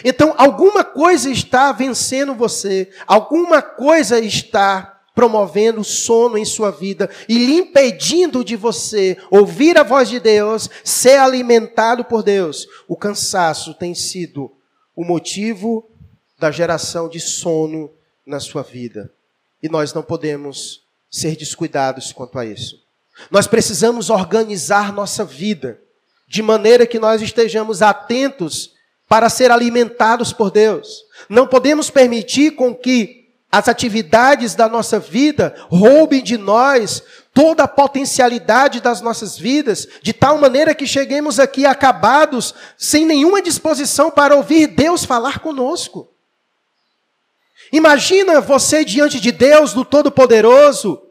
Então, 0.03 0.33
alguma 0.37 0.83
coisa 0.83 1.29
está 1.29 1.71
vencendo 1.71 2.35
você, 2.35 2.89
alguma 3.05 3.61
coisa 3.61 4.19
está 4.19 4.96
promovendo 5.17 5.83
sono 5.83 6.37
em 6.37 6.45
sua 6.45 6.69
vida 6.69 7.09
e 7.27 7.39
lhe 7.39 7.55
impedindo 7.55 8.45
de 8.45 8.55
você 8.55 9.17
ouvir 9.31 9.75
a 9.75 9.81
voz 9.81 10.07
de 10.07 10.19
Deus, 10.19 10.69
ser 10.83 11.17
alimentado 11.17 12.05
por 12.05 12.21
Deus. 12.21 12.67
O 12.87 12.95
cansaço 12.95 13.73
tem 13.73 13.95
sido 13.95 14.51
o 14.95 15.03
motivo 15.03 15.89
da 16.37 16.51
geração 16.51 17.09
de 17.09 17.19
sono 17.19 17.89
na 18.27 18.39
sua 18.39 18.61
vida. 18.61 19.11
E 19.61 19.67
nós 19.67 19.91
não 19.91 20.03
podemos 20.03 20.83
ser 21.09 21.35
descuidados 21.35 22.13
quanto 22.13 22.37
a 22.37 22.45
isso. 22.45 22.75
Nós 23.31 23.47
precisamos 23.47 24.11
organizar 24.11 24.93
nossa 24.93 25.25
vida 25.25 25.81
de 26.27 26.43
maneira 26.43 26.85
que 26.85 26.99
nós 26.99 27.23
estejamos 27.23 27.81
atentos 27.81 28.75
para 29.09 29.31
ser 29.31 29.49
alimentados 29.49 30.31
por 30.31 30.51
Deus. 30.51 31.05
Não 31.27 31.47
podemos 31.47 31.89
permitir 31.89 32.51
com 32.51 32.75
que 32.75 33.26
as 33.51 33.67
atividades 33.69 34.55
da 34.55 34.67
nossa 34.67 34.99
vida 34.99 35.55
roubem 35.69 36.21
de 36.21 36.37
nós 36.37 37.01
toda 37.33 37.63
a 37.63 37.67
potencialidade 37.67 38.81
das 38.81 38.99
nossas 38.99 39.37
vidas, 39.37 39.87
de 40.01 40.11
tal 40.11 40.37
maneira 40.37 40.75
que 40.75 40.87
cheguemos 40.87 41.39
aqui 41.39 41.65
acabados, 41.65 42.53
sem 42.77 43.05
nenhuma 43.05 43.41
disposição 43.41 44.11
para 44.11 44.35
ouvir 44.35 44.67
Deus 44.67 45.05
falar 45.05 45.39
conosco. 45.39 46.09
Imagina 47.71 48.41
você 48.41 48.83
diante 48.83 49.19
de 49.19 49.31
Deus, 49.31 49.73
do 49.73 49.85
Todo-Poderoso, 49.85 51.06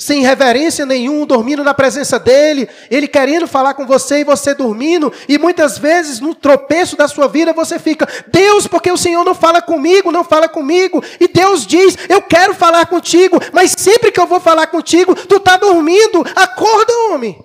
sem 0.00 0.22
reverência 0.22 0.86
nenhum, 0.86 1.26
dormindo 1.26 1.62
na 1.62 1.74
presença 1.74 2.18
dele, 2.18 2.66
ele 2.90 3.06
querendo 3.06 3.46
falar 3.46 3.74
com 3.74 3.86
você 3.86 4.20
e 4.20 4.24
você 4.24 4.54
dormindo, 4.54 5.12
e 5.28 5.36
muitas 5.36 5.76
vezes 5.76 6.20
no 6.20 6.34
tropeço 6.34 6.96
da 6.96 7.06
sua 7.06 7.28
vida 7.28 7.52
você 7.52 7.78
fica, 7.78 8.08
Deus, 8.28 8.66
porque 8.66 8.90
o 8.90 8.96
Senhor 8.96 9.22
não 9.22 9.34
fala 9.34 9.60
comigo, 9.60 10.10
não 10.10 10.24
fala 10.24 10.48
comigo, 10.48 11.04
e 11.20 11.28
Deus 11.28 11.66
diz, 11.66 11.98
eu 12.08 12.22
quero 12.22 12.54
falar 12.54 12.86
contigo, 12.86 13.38
mas 13.52 13.74
sempre 13.76 14.10
que 14.10 14.18
eu 14.18 14.26
vou 14.26 14.40
falar 14.40 14.68
contigo, 14.68 15.14
tu 15.14 15.36
está 15.36 15.58
dormindo, 15.58 16.24
acorda, 16.34 16.92
homem, 17.10 17.38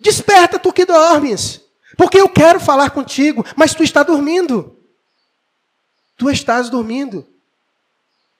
desperta 0.00 0.58
tu 0.58 0.72
que 0.72 0.86
dormes, 0.86 1.60
porque 1.98 2.18
eu 2.18 2.30
quero 2.30 2.58
falar 2.58 2.88
contigo, 2.88 3.44
mas 3.54 3.74
tu 3.74 3.82
está 3.82 4.02
dormindo, 4.02 4.74
tu 6.16 6.30
estás 6.30 6.70
dormindo. 6.70 7.26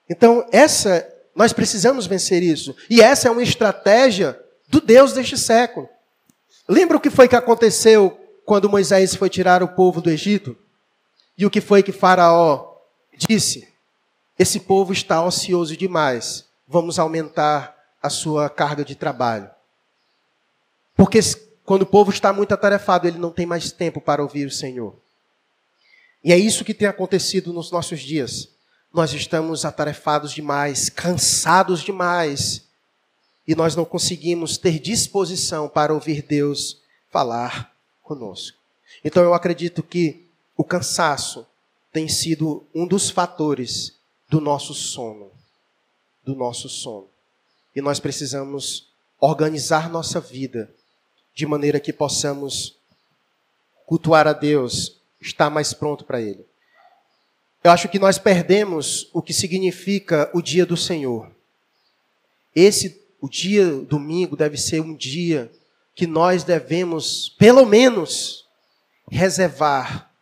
Então, 0.09 0.47
essa 0.51 1.07
nós 1.37 1.53
precisamos 1.53 2.07
vencer 2.07 2.43
isso. 2.43 2.75
E 2.89 3.03
essa 3.03 3.29
é 3.29 3.31
uma 3.31 3.43
estratégia 3.43 4.41
do 4.69 4.81
Deus 4.81 5.13
deste 5.13 5.37
século. 5.37 5.87
Lembra 6.67 6.97
o 6.97 7.01
que 7.01 7.11
foi 7.11 7.29
que 7.29 7.37
aconteceu 7.37 8.19
quando 8.47 8.71
Moisés 8.71 9.15
foi 9.15 9.29
tirar 9.29 9.63
o 9.63 9.69
povo 9.69 10.01
do 10.01 10.11
Egito? 10.11 10.57
E 11.37 11.45
o 11.45 11.51
que 11.51 11.61
foi 11.61 11.83
que 11.83 11.93
Faraó 11.93 12.79
disse? 13.15 13.69
Esse 14.39 14.61
povo 14.61 14.95
está 14.95 15.23
ocioso 15.23 15.77
demais. 15.77 16.47
Vamos 16.67 16.99
aumentar 16.99 17.77
a 18.03 18.09
sua 18.09 18.49
carga 18.49 18.83
de 18.83 18.95
trabalho. 18.95 19.51
Porque 20.97 21.21
quando 21.65 21.83
o 21.83 21.87
povo 21.87 22.11
está 22.11 22.33
muito 22.33 22.55
atarefado, 22.55 23.07
ele 23.07 23.19
não 23.19 23.31
tem 23.31 23.45
mais 23.45 23.71
tempo 23.71 24.01
para 24.01 24.23
ouvir 24.23 24.47
o 24.47 24.51
Senhor. 24.51 24.97
E 26.25 26.33
é 26.33 26.39
isso 26.39 26.65
que 26.65 26.73
tem 26.73 26.89
acontecido 26.89 27.53
nos 27.53 27.71
nossos 27.71 28.01
dias 28.01 28.56
nós 28.97 29.13
estamos 29.13 29.67
atarefados 29.67 30.33
demais, 30.33 30.89
cansados 30.89 31.83
demais, 31.83 32.65
e 33.47 33.55
nós 33.55 33.77
não 33.77 33.85
conseguimos 33.85 34.57
ter 34.57 34.79
disposição 34.79 35.69
para 35.69 35.93
ouvir 35.93 36.23
Deus 36.23 36.81
falar 37.11 37.77
conosco. 38.03 38.57
Então 39.05 39.23
eu 39.23 39.35
acredito 39.35 39.83
que 39.83 40.25
o 40.57 40.65
cansaço 40.65 41.47
tem 41.93 42.09
sido 42.09 42.65
um 42.75 42.87
dos 42.87 43.11
fatores 43.11 43.93
do 44.31 44.41
nosso 44.41 44.73
sono, 44.73 45.31
do 46.25 46.35
nosso 46.35 46.67
sono. 46.67 47.09
E 47.75 47.83
nós 47.83 48.01
precisamos 48.01 48.89
organizar 49.21 49.91
nossa 49.91 50.21
vida 50.21 50.71
de 51.35 51.45
maneira 51.45 51.79
que 51.79 51.93
possamos 51.93 52.75
cultuar 53.85 54.27
a 54.27 54.33
Deus, 54.33 54.97
estar 55.21 55.51
mais 55.51 55.75
pronto 55.75 56.03
para 56.03 56.19
Ele. 56.19 56.47
Eu 57.67 57.73
acho 57.73 57.89
que 57.89 57.99
nós 57.99 58.17
perdemos 58.17 59.11
o 59.13 59.21
que 59.21 59.33
significa 59.33 60.31
o 60.33 60.41
dia 60.41 60.65
do 60.65 60.77
Senhor. 60.77 61.33
Esse, 62.55 63.05
o 63.21 63.29
dia 63.29 63.69
domingo, 63.69 64.37
deve 64.37 64.57
ser 64.57 64.81
um 64.81 64.95
dia 64.95 65.51
que 65.93 66.07
nós 66.07 66.45
devemos, 66.45 67.29
pelo 67.31 67.67
menos, 67.67 68.47
reservar 69.11 70.13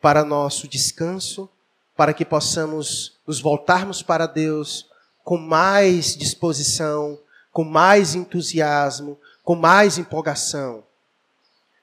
para 0.00 0.24
nosso 0.24 0.66
descanso, 0.66 1.46
para 1.94 2.14
que 2.14 2.24
possamos 2.24 3.18
nos 3.26 3.38
voltarmos 3.38 4.02
para 4.02 4.24
Deus 4.24 4.88
com 5.22 5.36
mais 5.36 6.16
disposição, 6.16 7.20
com 7.52 7.64
mais 7.64 8.14
entusiasmo, 8.14 9.20
com 9.44 9.54
mais 9.54 9.98
empolgação. 9.98 10.82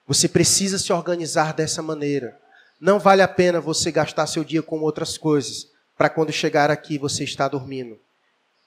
Você 0.08 0.28
precisa 0.28 0.80
se 0.80 0.91
organizar 0.91 1.54
dessa 1.54 1.84
maneira. 1.84 2.44
Não 2.80 3.00
vale 3.00 3.22
a 3.22 3.28
pena 3.28 3.62
você 3.62 3.92
gastar 3.92 4.28
seu 4.28 4.44
dia 4.44 4.62
com 4.62 4.80
outras 4.82 5.18
coisas, 5.18 5.70
para 5.98 6.10
quando 6.10 6.32
chegar 6.32 6.70
aqui 6.70 6.98
você 6.98 7.24
estar 7.24 7.48
dormindo. 7.48 7.98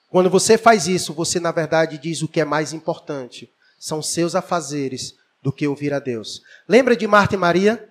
Quando 0.09 0.29
você 0.29 0.57
faz 0.57 0.87
isso, 0.87 1.13
você 1.13 1.39
na 1.39 1.51
verdade 1.51 1.97
diz 1.97 2.21
o 2.21 2.27
que 2.27 2.41
é 2.41 2.45
mais 2.45 2.73
importante. 2.73 3.51
São 3.77 4.01
seus 4.01 4.33
afazeres 4.33 5.15
do 5.41 5.51
que 5.51 5.67
ouvir 5.67 5.93
a 5.93 5.99
Deus. 5.99 6.41
Lembra 6.67 6.95
de 6.95 7.05
Marta 7.07 7.35
e 7.35 7.37
Maria? 7.37 7.87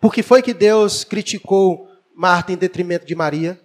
Por 0.00 0.14
que 0.14 0.22
foi 0.22 0.40
que 0.40 0.54
Deus 0.54 1.04
criticou 1.04 1.90
Marta 2.14 2.52
em 2.52 2.56
detrimento 2.56 3.04
de 3.04 3.14
Maria? 3.14 3.60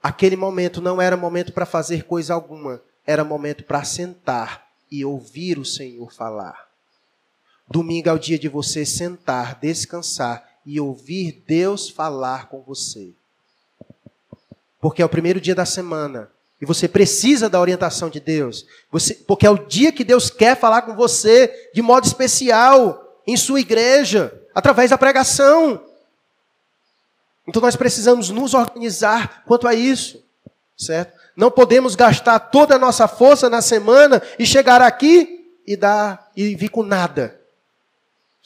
Aquele 0.00 0.36
momento 0.36 0.80
não 0.80 1.02
era 1.02 1.16
momento 1.16 1.52
para 1.52 1.66
fazer 1.66 2.04
coisa 2.04 2.32
alguma, 2.32 2.80
era 3.04 3.24
momento 3.24 3.64
para 3.64 3.82
sentar 3.82 4.68
e 4.90 5.04
ouvir 5.04 5.58
o 5.58 5.64
Senhor 5.64 6.12
falar. 6.12 6.67
Domingo 7.70 8.08
é 8.08 8.12
o 8.12 8.18
dia 8.18 8.38
de 8.38 8.48
você 8.48 8.86
sentar, 8.86 9.58
descansar 9.60 10.42
e 10.64 10.80
ouvir 10.80 11.42
Deus 11.46 11.88
falar 11.88 12.48
com 12.48 12.62
você. 12.62 13.10
Porque 14.80 15.02
é 15.02 15.04
o 15.04 15.08
primeiro 15.08 15.40
dia 15.40 15.54
da 15.54 15.66
semana. 15.66 16.30
E 16.60 16.64
você 16.64 16.88
precisa 16.88 17.48
da 17.48 17.60
orientação 17.60 18.08
de 18.08 18.20
Deus. 18.20 18.64
Você, 18.90 19.14
porque 19.14 19.46
é 19.46 19.50
o 19.50 19.66
dia 19.66 19.92
que 19.92 20.02
Deus 20.02 20.30
quer 20.30 20.56
falar 20.56 20.82
com 20.82 20.94
você 20.94 21.70
de 21.74 21.82
modo 21.82 22.06
especial, 22.06 23.22
em 23.26 23.36
sua 23.36 23.60
igreja, 23.60 24.32
através 24.54 24.90
da 24.90 24.98
pregação. 24.98 25.82
Então 27.46 27.60
nós 27.60 27.76
precisamos 27.76 28.30
nos 28.30 28.54
organizar 28.54 29.44
quanto 29.46 29.68
a 29.68 29.74
isso, 29.74 30.24
certo? 30.76 31.18
Não 31.36 31.50
podemos 31.50 31.94
gastar 31.94 32.38
toda 32.38 32.76
a 32.76 32.78
nossa 32.78 33.06
força 33.06 33.50
na 33.50 33.60
semana 33.60 34.22
e 34.38 34.46
chegar 34.46 34.80
aqui 34.80 35.54
e 35.66 35.76
dar 35.76 36.30
e 36.34 36.54
vir 36.54 36.70
com 36.70 36.82
nada 36.82 37.37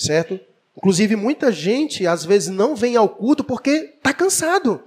certo? 0.03 0.41
Inclusive, 0.77 1.17
muita 1.17 1.53
gente 1.53 2.07
às 2.07 2.25
vezes 2.25 2.49
não 2.49 2.75
vem 2.75 2.97
ao 2.97 3.09
culto 3.09 3.45
porque 3.45 3.95
está 3.97 4.13
cansado 4.13 4.83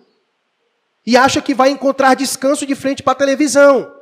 e 1.06 1.16
acha 1.16 1.42
que 1.42 1.54
vai 1.54 1.70
encontrar 1.70 2.16
descanso 2.16 2.66
de 2.66 2.76
frente 2.76 3.04
para 3.04 3.14
a 3.14 3.18
televisão, 3.18 3.94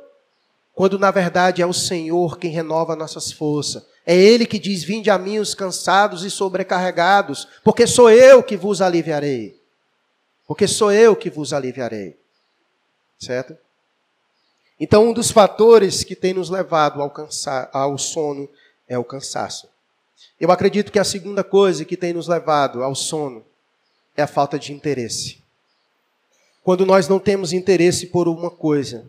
quando 0.74 0.98
na 0.98 1.10
verdade 1.10 1.60
é 1.60 1.66
o 1.66 1.72
Senhor 1.72 2.38
quem 2.38 2.50
renova 2.50 2.96
nossas 2.96 3.30
forças. 3.30 3.84
É 4.06 4.16
Ele 4.16 4.46
que 4.46 4.58
diz: 4.58 4.82
Vinde 4.82 5.10
a 5.10 5.18
mim 5.18 5.38
os 5.38 5.54
cansados 5.54 6.24
e 6.24 6.30
sobrecarregados, 6.30 7.46
porque 7.62 7.86
sou 7.86 8.10
eu 8.10 8.42
que 8.42 8.56
vos 8.56 8.80
aliviarei. 8.80 9.60
Porque 10.46 10.66
sou 10.66 10.92
eu 10.92 11.16
que 11.16 11.30
vos 11.30 11.52
aliviarei. 11.52 12.18
Certo? 13.18 13.56
Então, 14.78 15.08
um 15.08 15.12
dos 15.12 15.30
fatores 15.30 16.02
que 16.02 16.16
tem 16.16 16.34
nos 16.34 16.50
levado 16.50 17.00
ao, 17.00 17.08
cansar, 17.08 17.70
ao 17.72 17.96
sono 17.96 18.48
é 18.88 18.98
o 18.98 19.04
cansaço. 19.04 19.68
Eu 20.40 20.50
acredito 20.50 20.90
que 20.90 20.98
a 20.98 21.04
segunda 21.04 21.44
coisa 21.44 21.84
que 21.84 21.96
tem 21.96 22.12
nos 22.12 22.28
levado 22.28 22.82
ao 22.82 22.94
sono 22.94 23.44
é 24.16 24.22
a 24.22 24.26
falta 24.26 24.58
de 24.58 24.72
interesse. 24.72 25.38
Quando 26.62 26.86
nós 26.86 27.08
não 27.08 27.18
temos 27.18 27.52
interesse 27.52 28.06
por 28.06 28.26
uma 28.26 28.50
coisa, 28.50 29.06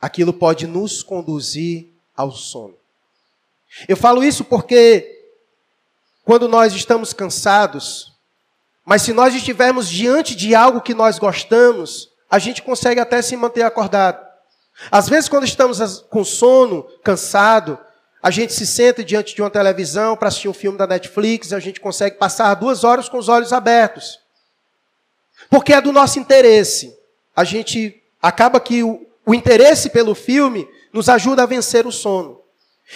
aquilo 0.00 0.32
pode 0.32 0.66
nos 0.66 1.02
conduzir 1.02 1.88
ao 2.16 2.32
sono. 2.32 2.74
Eu 3.88 3.96
falo 3.96 4.24
isso 4.24 4.44
porque 4.44 5.12
quando 6.24 6.48
nós 6.48 6.72
estamos 6.72 7.12
cansados, 7.12 8.12
mas 8.84 9.02
se 9.02 9.12
nós 9.12 9.34
estivermos 9.34 9.88
diante 9.88 10.34
de 10.34 10.54
algo 10.54 10.80
que 10.80 10.94
nós 10.94 11.18
gostamos, 11.18 12.10
a 12.30 12.38
gente 12.38 12.62
consegue 12.62 13.00
até 13.00 13.20
se 13.20 13.36
manter 13.36 13.62
acordado. 13.62 14.24
Às 14.90 15.08
vezes, 15.08 15.28
quando 15.28 15.44
estamos 15.44 16.00
com 16.10 16.24
sono, 16.24 16.84
cansado, 17.02 17.78
a 18.26 18.30
gente 18.32 18.52
se 18.52 18.66
senta 18.66 19.04
diante 19.04 19.36
de 19.36 19.40
uma 19.40 19.48
televisão 19.48 20.16
para 20.16 20.26
assistir 20.26 20.48
um 20.48 20.52
filme 20.52 20.76
da 20.76 20.84
Netflix, 20.84 21.52
a 21.52 21.60
gente 21.60 21.78
consegue 21.78 22.16
passar 22.16 22.52
duas 22.54 22.82
horas 22.82 23.08
com 23.08 23.18
os 23.18 23.28
olhos 23.28 23.52
abertos. 23.52 24.18
Porque 25.48 25.72
é 25.72 25.80
do 25.80 25.92
nosso 25.92 26.18
interesse. 26.18 26.92
A 27.36 27.44
gente 27.44 28.02
acaba 28.20 28.58
que 28.58 28.82
o, 28.82 29.06
o 29.24 29.32
interesse 29.32 29.90
pelo 29.90 30.12
filme 30.12 30.68
nos 30.92 31.08
ajuda 31.08 31.44
a 31.44 31.46
vencer 31.46 31.86
o 31.86 31.92
sono. 31.92 32.40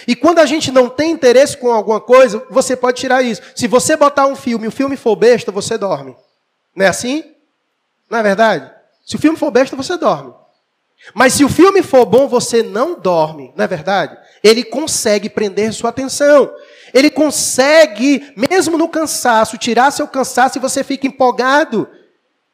E 0.05 0.17
quando 0.17 0.41
a 0.41 0.47
gente 0.47 0.73
não 0.73 0.89
tem 0.89 1.13
interesse 1.13 1.57
com 1.57 1.71
alguma 1.71 2.01
coisa, 2.01 2.45
você 2.51 2.75
pode 2.75 2.99
tirar 2.99 3.23
isso. 3.23 3.41
Se 3.55 3.69
você 3.69 3.97
botar 3.97 4.27
um 4.27 4.35
filme 4.35 4.65
e 4.65 4.69
o 4.69 4.73
filme 4.73 4.97
for 4.97 5.15
besta, 5.15 5.53
você 5.53 5.79
dorme. 5.79 6.17
Não 6.75 6.87
é 6.87 6.89
assim? 6.89 7.23
Não 8.11 8.19
é 8.19 8.23
verdade? 8.25 8.69
Se 9.07 9.15
o 9.15 9.19
filme 9.21 9.39
for 9.39 9.53
besta, 9.53 9.77
você 9.77 9.97
dorme. 9.97 10.35
Mas 11.15 11.35
se 11.35 11.45
o 11.45 11.49
filme 11.49 11.83
for 11.83 12.05
bom, 12.05 12.27
você 12.27 12.65
não 12.65 12.99
dorme, 12.99 13.53
não 13.57 13.65
é 13.65 13.69
verdade? 13.69 14.19
Ele 14.43 14.65
consegue 14.65 15.29
prender 15.29 15.73
sua 15.73 15.91
atenção. 15.91 16.53
Ele 16.93 17.11
consegue, 17.11 18.33
mesmo 18.37 18.79
no 18.79 18.89
cansaço, 18.89 19.59
tirar 19.59 19.91
seu 19.91 20.09
cansaço 20.09 20.59
e 20.59 20.61
você 20.61 20.83
fica 20.83 21.07
empolgado 21.07 21.89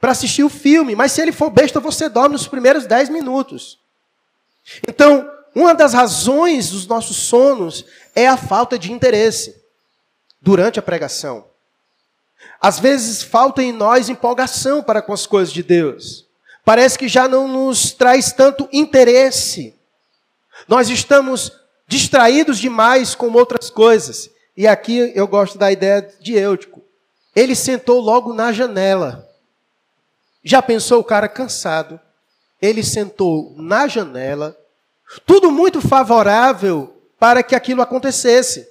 para 0.01 0.12
assistir 0.12 0.42
o 0.42 0.49
filme. 0.49 0.94
Mas 0.94 1.12
se 1.12 1.22
ele 1.22 1.33
for 1.33 1.51
besta, 1.51 1.81
você 1.81 2.09
dorme 2.09 2.35
nos 2.35 2.46
primeiros 2.46 2.87
10 2.87 3.09
minutos. 3.09 3.79
Então, 4.87 5.31
uma 5.55 5.75
das 5.75 5.94
razões 5.94 6.70
dos 6.70 6.87
nossos 6.87 7.16
sonos 7.16 7.85
é 8.14 8.27
a 8.27 8.37
falta 8.37 8.79
de 8.79 8.92
interesse 8.92 9.57
durante 10.40 10.79
a 10.79 10.83
pregação. 10.83 11.46
Às 12.61 12.79
vezes 12.79 13.22
falta 13.22 13.62
em 13.62 13.72
nós 13.72 14.09
empolgação 14.09 14.83
para 14.83 15.01
com 15.01 15.12
as 15.12 15.27
coisas 15.27 15.53
de 15.53 15.62
Deus. 15.62 16.27
Parece 16.64 16.99
que 16.99 17.09
já 17.09 17.29
não 17.29 17.46
nos 17.46 17.92
traz 17.92 18.33
tanto 18.33 18.68
interesse. 18.72 19.75
Nós 20.66 20.90
estamos 20.90 21.53
distraídos 21.87 22.59
demais 22.59 23.14
com 23.14 23.31
outras 23.33 23.70
coisas. 23.70 24.31
E 24.57 24.66
aqui 24.66 25.12
eu 25.14 25.27
gosto 25.27 25.59
da 25.59 25.70
ideia 25.70 26.09
de 26.20 26.35
Eutico. 26.35 26.83
Ele 27.35 27.55
sentou 27.55 28.01
logo 28.01 28.33
na 28.33 28.53
janela. 28.53 29.29
Já 30.42 30.62
pensou 30.62 31.01
o 31.01 31.05
cara 31.05 31.29
cansado? 31.29 32.01
Ele 32.61 32.83
sentou 32.83 33.55
na 33.57 33.87
janela, 33.87 34.57
tudo 35.27 35.51
muito 35.51 35.81
favorável 35.81 36.96
para 37.18 37.42
que 37.42 37.55
aquilo 37.55 37.83
acontecesse. 37.83 38.66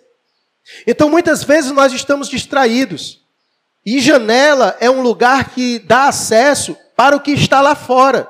Então, 0.87 1.09
muitas 1.09 1.43
vezes 1.43 1.71
nós 1.71 1.93
estamos 1.93 2.27
distraídos. 2.27 3.21
E 3.85 3.99
janela 3.99 4.75
é 4.79 4.89
um 4.89 5.01
lugar 5.01 5.51
que 5.51 5.77
dá 5.77 6.07
acesso 6.07 6.75
para 6.95 7.15
o 7.15 7.19
que 7.19 7.31
está 7.31 7.61
lá 7.61 7.75
fora. 7.75 8.27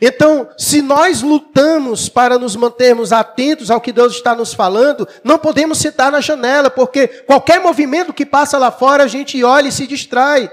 Então, 0.00 0.48
se 0.56 0.82
nós 0.82 1.22
lutamos 1.22 2.08
para 2.08 2.38
nos 2.38 2.54
mantermos 2.54 3.12
atentos 3.12 3.70
ao 3.70 3.80
que 3.80 3.92
Deus 3.92 4.14
está 4.14 4.34
nos 4.34 4.52
falando, 4.52 5.08
não 5.24 5.38
podemos 5.38 5.78
sentar 5.78 6.12
na 6.12 6.20
janela, 6.20 6.70
porque 6.70 7.08
qualquer 7.08 7.60
movimento 7.60 8.12
que 8.12 8.26
passa 8.26 8.58
lá 8.58 8.70
fora, 8.70 9.04
a 9.04 9.08
gente 9.08 9.42
olha 9.42 9.68
e 9.68 9.72
se 9.72 9.86
distrai. 9.86 10.50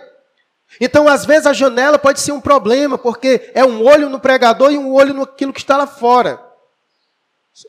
Então, 0.80 1.08
às 1.08 1.26
vezes, 1.26 1.46
a 1.46 1.54
janela 1.54 2.00
pode 2.00 2.20
ser 2.20 2.32
um 2.32 2.42
problema, 2.42 2.98
porque 2.98 3.52
é 3.54 3.64
um 3.66 3.84
olho 3.84 4.10
no 4.10 4.20
pregador 4.20 4.72
e 4.72 4.78
um 4.78 4.94
olho 4.94 5.14
naquilo 5.14 5.54
que 5.54 5.60
está 5.60 5.78
lá 5.78 5.88
fora. 5.88 6.42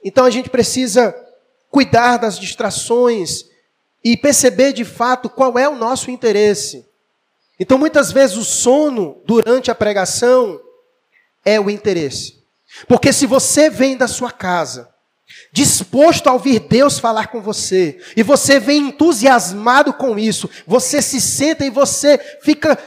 Então, 0.04 0.24
a 0.24 0.30
gente 0.30 0.50
precisa 0.50 1.14
cuidar 1.70 2.18
das 2.18 2.38
distrações 2.38 3.44
e 4.04 4.16
perceber 4.16 4.72
de 4.72 4.84
fato 4.84 5.28
qual 5.28 5.58
é 5.58 5.68
o 5.68 5.76
nosso 5.76 6.10
interesse. 6.10 6.86
Então, 7.58 7.78
muitas 7.78 8.12
vezes, 8.12 8.36
o 8.36 8.44
sono 8.44 9.20
durante 9.24 9.70
a 9.70 9.74
pregação 9.74 10.60
é 11.48 11.60
o 11.60 11.70
interesse. 11.70 12.34
Porque 12.86 13.12
se 13.12 13.26
você 13.26 13.70
vem 13.70 13.96
da 13.96 14.06
sua 14.06 14.30
casa, 14.30 14.88
disposto 15.52 16.28
a 16.28 16.32
ouvir 16.32 16.60
Deus 16.60 16.98
falar 16.98 17.28
com 17.28 17.40
você, 17.40 17.98
e 18.16 18.22
você 18.22 18.60
vem 18.60 18.88
entusiasmado 18.88 19.92
com 19.92 20.18
isso, 20.18 20.48
você 20.66 21.00
se 21.00 21.20
senta 21.20 21.64
e 21.64 21.70
você 21.70 22.18
fica 22.42 22.78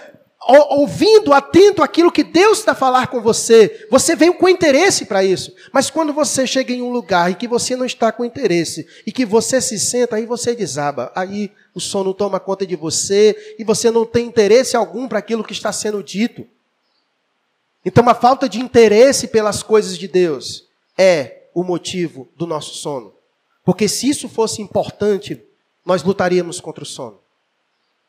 ouvindo, 0.44 1.34
atento 1.34 1.84
àquilo 1.84 2.12
que 2.12 2.24
Deus 2.24 2.60
está 2.60 2.72
a 2.72 2.76
falar 2.76 3.08
com 3.08 3.22
você, 3.22 3.88
você 3.92 4.16
veio 4.16 4.34
com 4.34 4.50
interesse 4.50 5.06
para 5.06 5.24
isso. 5.24 5.54
Mas 5.72 5.90
quando 5.90 6.14
você 6.14 6.48
chega 6.48 6.74
em 6.74 6.82
um 6.82 6.92
lugar 6.92 7.32
em 7.32 7.36
que 7.36 7.48
você 7.48 7.76
não 7.76 7.86
está 7.86 8.12
com 8.12 8.26
interesse 8.26 8.88
e 9.06 9.12
que 9.12 9.24
você 9.26 9.62
se 9.62 9.80
senta, 9.80 10.16
aí 10.16 10.26
você 10.26 10.56
desaba. 10.56 11.12
Aí 11.16 11.52
o 11.76 11.80
sono 11.80 12.14
toma 12.14 12.40
conta 12.40 12.66
de 12.66 12.76
você 12.76 13.56
e 13.60 13.64
você 13.64 13.92
não 13.92 14.06
tem 14.06 14.26
interesse 14.26 14.76
algum 14.76 15.08
para 15.08 15.20
aquilo 15.20 15.44
que 15.44 15.54
está 15.54 15.72
sendo 15.72 16.04
dito. 16.04 16.48
Então, 17.84 18.08
a 18.08 18.14
falta 18.14 18.48
de 18.48 18.60
interesse 18.60 19.28
pelas 19.28 19.64
coisas 19.64 19.98
de 19.98 20.08
Deus 20.08 20.68
é 20.98 21.48
o 21.54 21.64
motivo 21.64 22.30
do 22.36 22.46
nosso 22.46 22.76
sono. 22.76 23.14
Porque 23.64 23.88
se 23.88 24.08
isso 24.10 24.30
fosse 24.30 24.62
importante, 24.62 25.44
nós 25.86 26.04
lutaríamos 26.04 26.60
contra 26.60 26.84
o 26.84 26.88
sono. 26.88 27.20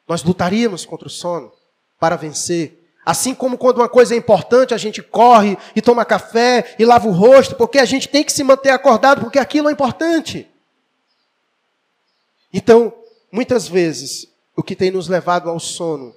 Nós 0.07 0.23
lutaríamos 0.23 0.85
contra 0.85 1.09
o 1.09 1.11
sono 1.11 1.53
para 1.99 2.17
vencer. 2.17 2.83
Assim 3.05 3.35
como 3.35 3.59
quando 3.59 3.79
uma 3.79 3.89
coisa 3.89 4.15
é 4.15 4.19
importante, 4.19 4.75
a 4.75 4.79
gente 4.79 5.03
corre 5.03 5.57
e 5.75 5.83
toma 5.83 6.05
café 6.05 6.77
e 6.79 6.85
lava 6.85 7.09
o 7.09 7.13
rosto, 7.13 7.57
porque 7.57 7.79
a 7.79 7.85
gente 7.85 8.09
tem 8.09 8.23
que 8.23 8.33
se 8.33 8.45
manter 8.45 8.71
acordado, 8.71 9.23
porque 9.23 9.39
aquilo 9.39 9.69
é 9.69 9.73
importante. 9.73 10.49
Então, 12.53 12.93
muitas 13.31 13.67
vezes, 13.67 14.29
o 14.55 14.63
que 14.63 14.77
tem 14.77 14.91
nos 14.91 15.09
levado 15.09 15.49
ao 15.49 15.59
sono 15.59 16.15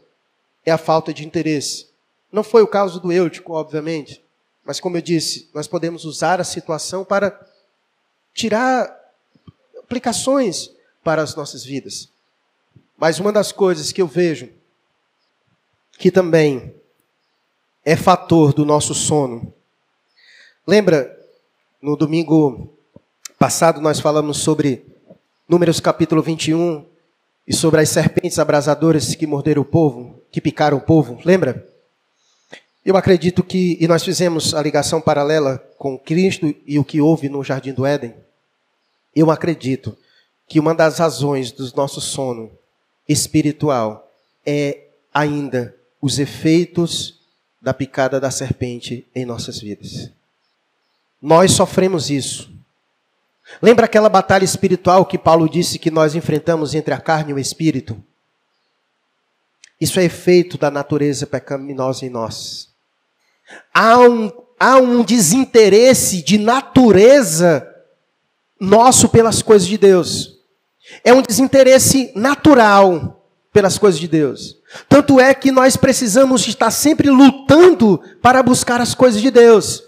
é 0.66 0.72
a 0.72 0.78
falta 0.78 1.14
de 1.14 1.26
interesse. 1.26 1.88
Não 2.36 2.44
foi 2.44 2.62
o 2.62 2.68
caso 2.68 3.00
do 3.00 3.14
Eutico, 3.14 3.54
obviamente, 3.54 4.22
mas 4.66 4.78
como 4.78 4.98
eu 4.98 5.02
disse, 5.02 5.50
nós 5.54 5.70
podemos 5.70 6.04
usar 6.04 6.42
a 6.42 6.44
situação 6.44 7.06
para 7.06 7.40
tirar 8.34 8.94
aplicações 9.80 10.70
para 11.02 11.22
as 11.22 11.34
nossas 11.34 11.64
vidas. 11.64 12.10
Mas 12.98 13.22
uma 13.22 13.32
das 13.32 13.54
coisas 13.54 13.94
que 13.94 14.02
eu 14.02 14.06
vejo 14.06 14.50
que 15.98 16.12
também 16.12 16.76
é 17.86 17.96
fator 17.96 18.52
do 18.52 18.66
nosso 18.66 18.94
sono. 18.94 19.54
Lembra, 20.68 21.18
no 21.82 21.96
domingo 21.96 22.78
passado 23.40 23.80
nós 23.80 24.02
falamos 24.02 24.40
sobre 24.40 24.86
Números 25.48 25.80
capítulo 25.80 26.22
21 26.22 26.86
e 27.48 27.56
sobre 27.56 27.80
as 27.80 27.88
serpentes 27.88 28.40
abrasadoras 28.40 29.16
que 29.16 29.26
morderam 29.26 29.62
o 29.62 29.66
povo, 29.66 30.22
que 30.30 30.42
picaram 30.42 30.76
o 30.76 30.82
povo, 30.82 31.18
lembra? 31.24 31.75
Eu 32.86 32.96
acredito 32.96 33.44
que, 33.44 33.80
e 33.82 33.88
nós 33.88 34.04
fizemos 34.04 34.54
a 34.54 34.62
ligação 34.62 35.02
paralela 35.02 35.58
com 35.76 35.98
Cristo 35.98 36.54
e 36.68 36.78
o 36.78 36.84
que 36.84 37.02
houve 37.02 37.28
no 37.28 37.44
Jardim 37.44 37.74
do 37.74 37.84
Éden. 37.84 38.14
Eu 39.16 39.32
acredito 39.32 39.98
que 40.48 40.60
uma 40.60 40.76
das 40.76 41.00
razões 41.00 41.52
do 41.52 41.76
nosso 41.76 42.00
sono 42.00 42.52
espiritual 43.10 44.08
é 44.46 44.84
ainda 45.12 45.76
os 46.00 46.20
efeitos 46.20 47.20
da 47.60 47.74
picada 47.74 48.20
da 48.20 48.30
serpente 48.30 49.04
em 49.16 49.26
nossas 49.26 49.60
vidas. 49.60 50.12
Nós 51.20 51.54
sofremos 51.54 52.12
isso. 52.12 52.52
Lembra 53.64 53.86
aquela 53.86 54.10
batalha 54.10 54.46
espiritual 54.46 55.08
que 55.08 55.18
Paulo 55.18 55.50
disse 55.50 55.80
que 55.80 55.90
nós 55.90 56.14
enfrentamos 56.14 56.76
entre 56.76 56.94
a 56.94 57.02
carne 57.02 57.32
e 57.32 57.34
o 57.34 57.40
espírito? 57.40 57.98
Isso 59.82 60.00
é 60.00 60.04
efeito 60.04 60.56
da 60.56 60.70
natureza 60.70 61.26
pecaminosa 61.26 62.06
em 62.06 62.10
nós 62.10 62.75
há 63.74 64.00
um, 64.00 64.32
há 64.60 64.78
um 64.78 65.04
desinteresse 65.04 66.22
de 66.22 66.38
natureza 66.38 67.68
nosso 68.60 69.10
pelas 69.10 69.42
coisas 69.42 69.68
de 69.68 69.78
Deus. 69.78 70.36
É 71.04 71.14
um 71.14 71.22
desinteresse 71.22 72.12
natural 72.16 73.26
pelas 73.52 73.78
coisas 73.78 74.00
de 74.00 74.08
Deus. 74.08 74.58
Tanto 74.90 75.20
é 75.20 75.34
que 75.34 75.52
nós 75.52 75.78
precisamos 75.78 76.46
estar 76.48 76.72
sempre 76.72 77.10
lutando 77.10 78.02
para 78.22 78.44
buscar 78.44 78.82
as 78.82 78.94
coisas 78.94 79.22
de 79.22 79.32
Deus. 79.32 79.84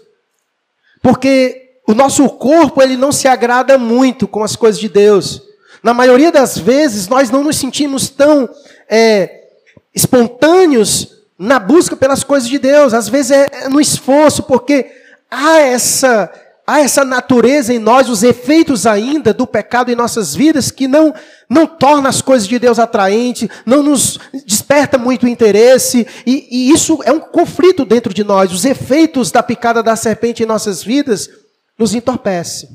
Porque 1.02 1.80
o 1.86 1.94
nosso 1.94 2.28
corpo 2.30 2.82
ele 2.82 2.96
não 2.96 3.12
se 3.12 3.28
agrada 3.28 3.78
muito 3.78 4.26
com 4.26 4.42
as 4.42 4.56
coisas 4.56 4.80
de 4.80 4.88
Deus. 4.88 5.42
Na 5.82 5.94
maioria 5.94 6.32
das 6.32 6.58
vezes 6.58 7.08
nós 7.08 7.30
não 7.30 7.44
nos 7.44 7.56
sentimos 7.56 8.08
tão 8.08 8.48
é, 8.88 9.48
espontâneos 9.94 11.17
na 11.38 11.60
busca 11.60 11.94
pelas 11.94 12.24
coisas 12.24 12.48
de 12.48 12.58
Deus, 12.58 12.92
às 12.92 13.08
vezes 13.08 13.30
é 13.30 13.68
no 13.68 13.80
esforço, 13.80 14.42
porque 14.42 14.90
há 15.30 15.60
essa, 15.60 16.28
há 16.66 16.80
essa 16.80 17.04
natureza 17.04 17.72
em 17.72 17.78
nós, 17.78 18.08
os 18.08 18.24
efeitos 18.24 18.86
ainda 18.86 19.32
do 19.32 19.46
pecado 19.46 19.92
em 19.92 19.94
nossas 19.94 20.34
vidas, 20.34 20.72
que 20.72 20.88
não, 20.88 21.14
não 21.48 21.64
torna 21.64 22.08
as 22.08 22.20
coisas 22.20 22.48
de 22.48 22.58
Deus 22.58 22.80
atraentes, 22.80 23.48
não 23.64 23.84
nos 23.84 24.18
desperta 24.44 24.98
muito 24.98 25.28
interesse, 25.28 26.04
e, 26.26 26.48
e 26.50 26.72
isso 26.72 26.98
é 27.04 27.12
um 27.12 27.20
conflito 27.20 27.84
dentro 27.84 28.12
de 28.12 28.24
nós. 28.24 28.52
Os 28.52 28.64
efeitos 28.64 29.30
da 29.30 29.42
picada 29.42 29.80
da 29.80 29.94
serpente 29.94 30.42
em 30.42 30.46
nossas 30.46 30.82
vidas 30.82 31.30
nos 31.78 31.94
entorpece. 31.94 32.68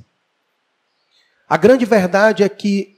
A 1.50 1.58
grande 1.58 1.84
verdade 1.84 2.44
é 2.44 2.48
que 2.48 2.94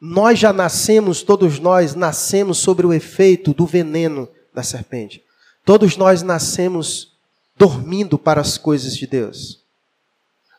nós 0.00 0.38
já 0.38 0.52
nascemos, 0.52 1.22
todos 1.22 1.58
nós 1.58 1.96
nascemos 1.96 2.58
sobre 2.58 2.86
o 2.86 2.92
efeito 2.92 3.52
do 3.52 3.66
veneno 3.66 4.28
da 4.58 4.62
serpente. 4.64 5.22
Todos 5.64 5.96
nós 5.96 6.20
nascemos 6.22 7.12
dormindo 7.56 8.18
para 8.18 8.40
as 8.40 8.58
coisas 8.58 8.96
de 8.96 9.06
Deus. 9.06 9.62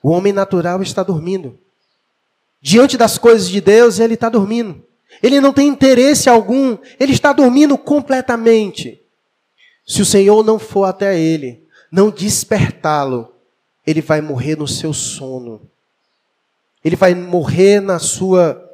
O 0.02 0.10
homem 0.10 0.32
natural 0.32 0.82
está 0.82 1.04
dormindo. 1.04 1.60
Diante 2.62 2.98
das 2.98 3.18
coisas 3.18 3.50
de 3.50 3.60
Deus, 3.60 4.00
ele 4.00 4.14
está 4.14 4.30
dormindo. 4.30 4.82
ele 5.22 5.42
não 5.42 5.52
tem 5.52 5.68
interesse 5.68 6.30
algum, 6.30 6.78
ele 6.98 7.12
está 7.12 7.34
dormindo 7.34 7.78
completamente. 7.78 9.02
Se 9.86 10.02
o 10.02 10.06
Senhor 10.06 10.46
não 10.46 10.58
for 10.58 10.86
até 10.86 11.20
ele, 11.20 11.68
não 11.92 12.10
despertá-lo, 12.10 13.34
ele 13.86 14.02
vai 14.02 14.22
morrer 14.22 14.56
no 14.56 14.68
seu 14.68 14.94
sono. 14.94 15.62
Ele 16.86 16.96
vai 16.96 17.14
morrer 17.14 17.82
na 17.82 18.00
sua 18.00 18.66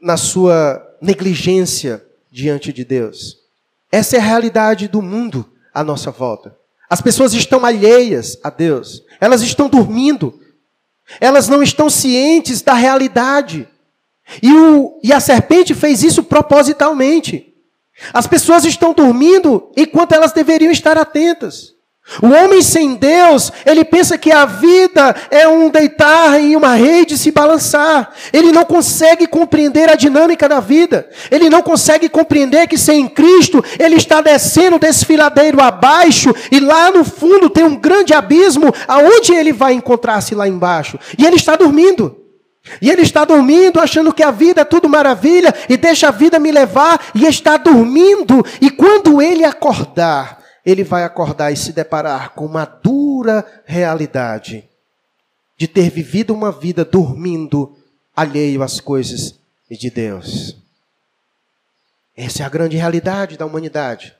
na 0.00 0.16
sua 0.16 0.82
negligência 1.00 2.04
diante 2.30 2.72
de 2.72 2.84
Deus. 2.84 3.45
Essa 3.90 4.16
é 4.16 4.20
a 4.20 4.22
realidade 4.22 4.88
do 4.88 5.00
mundo 5.00 5.50
à 5.72 5.82
nossa 5.84 6.10
volta. 6.10 6.56
As 6.88 7.00
pessoas 7.00 7.34
estão 7.34 7.64
alheias 7.64 8.38
a 8.42 8.50
Deus. 8.50 9.02
Elas 9.20 9.42
estão 9.42 9.68
dormindo. 9.68 10.40
Elas 11.20 11.48
não 11.48 11.62
estão 11.62 11.88
cientes 11.90 12.62
da 12.62 12.74
realidade. 12.74 13.68
E, 14.42 14.52
o, 14.52 15.00
e 15.02 15.12
a 15.12 15.20
serpente 15.20 15.74
fez 15.74 16.02
isso 16.02 16.22
propositalmente. 16.24 17.54
As 18.12 18.26
pessoas 18.26 18.64
estão 18.64 18.92
dormindo 18.92 19.70
enquanto 19.76 20.12
elas 20.12 20.32
deveriam 20.32 20.70
estar 20.70 20.98
atentas. 20.98 21.75
O 22.22 22.28
homem 22.28 22.62
sem 22.62 22.94
Deus, 22.94 23.52
ele 23.66 23.84
pensa 23.84 24.16
que 24.16 24.30
a 24.30 24.46
vida 24.46 25.14
é 25.28 25.46
um 25.48 25.68
deitar 25.68 26.40
em 26.40 26.54
uma 26.54 26.74
rede 26.74 27.18
se 27.18 27.32
balançar. 27.32 28.12
Ele 28.32 28.52
não 28.52 28.64
consegue 28.64 29.26
compreender 29.26 29.90
a 29.90 29.96
dinâmica 29.96 30.48
da 30.48 30.60
vida. 30.60 31.10
Ele 31.30 31.50
não 31.50 31.62
consegue 31.62 32.08
compreender 32.08 32.68
que 32.68 32.78
sem 32.78 33.08
Cristo, 33.08 33.62
ele 33.78 33.96
está 33.96 34.20
descendo 34.20 34.78
desfiladeiro 34.78 35.60
abaixo 35.60 36.32
e 36.50 36.60
lá 36.60 36.92
no 36.92 37.04
fundo 37.04 37.50
tem 37.50 37.64
um 37.64 37.74
grande 37.74 38.14
abismo 38.14 38.72
aonde 38.86 39.34
ele 39.34 39.52
vai 39.52 39.72
encontrar-se 39.72 40.34
lá 40.34 40.46
embaixo. 40.46 40.98
E 41.18 41.26
ele 41.26 41.36
está 41.36 41.56
dormindo. 41.56 42.16
E 42.80 42.90
ele 42.90 43.02
está 43.02 43.24
dormindo, 43.24 43.80
achando 43.80 44.12
que 44.12 44.22
a 44.22 44.30
vida 44.30 44.60
é 44.60 44.64
tudo 44.64 44.88
maravilha 44.88 45.54
e 45.68 45.76
deixa 45.76 46.08
a 46.08 46.12
vida 46.12 46.38
me 46.38 46.52
levar 46.52 47.00
e 47.14 47.26
está 47.26 47.56
dormindo. 47.56 48.44
E 48.60 48.70
quando 48.70 49.20
ele 49.20 49.44
acordar, 49.44 50.45
ele 50.66 50.82
vai 50.82 51.04
acordar 51.04 51.52
e 51.52 51.56
se 51.56 51.72
deparar 51.72 52.34
com 52.34 52.44
uma 52.44 52.64
dura 52.64 53.62
realidade 53.64 54.68
de 55.56 55.68
ter 55.68 55.88
vivido 55.90 56.34
uma 56.34 56.50
vida 56.50 56.84
dormindo 56.84 57.78
alheio 58.14 58.64
às 58.64 58.80
coisas 58.80 59.38
de 59.70 59.88
Deus. 59.88 60.56
Essa 62.16 62.42
é 62.42 62.46
a 62.46 62.48
grande 62.48 62.76
realidade 62.76 63.36
da 63.36 63.46
humanidade. 63.46 64.12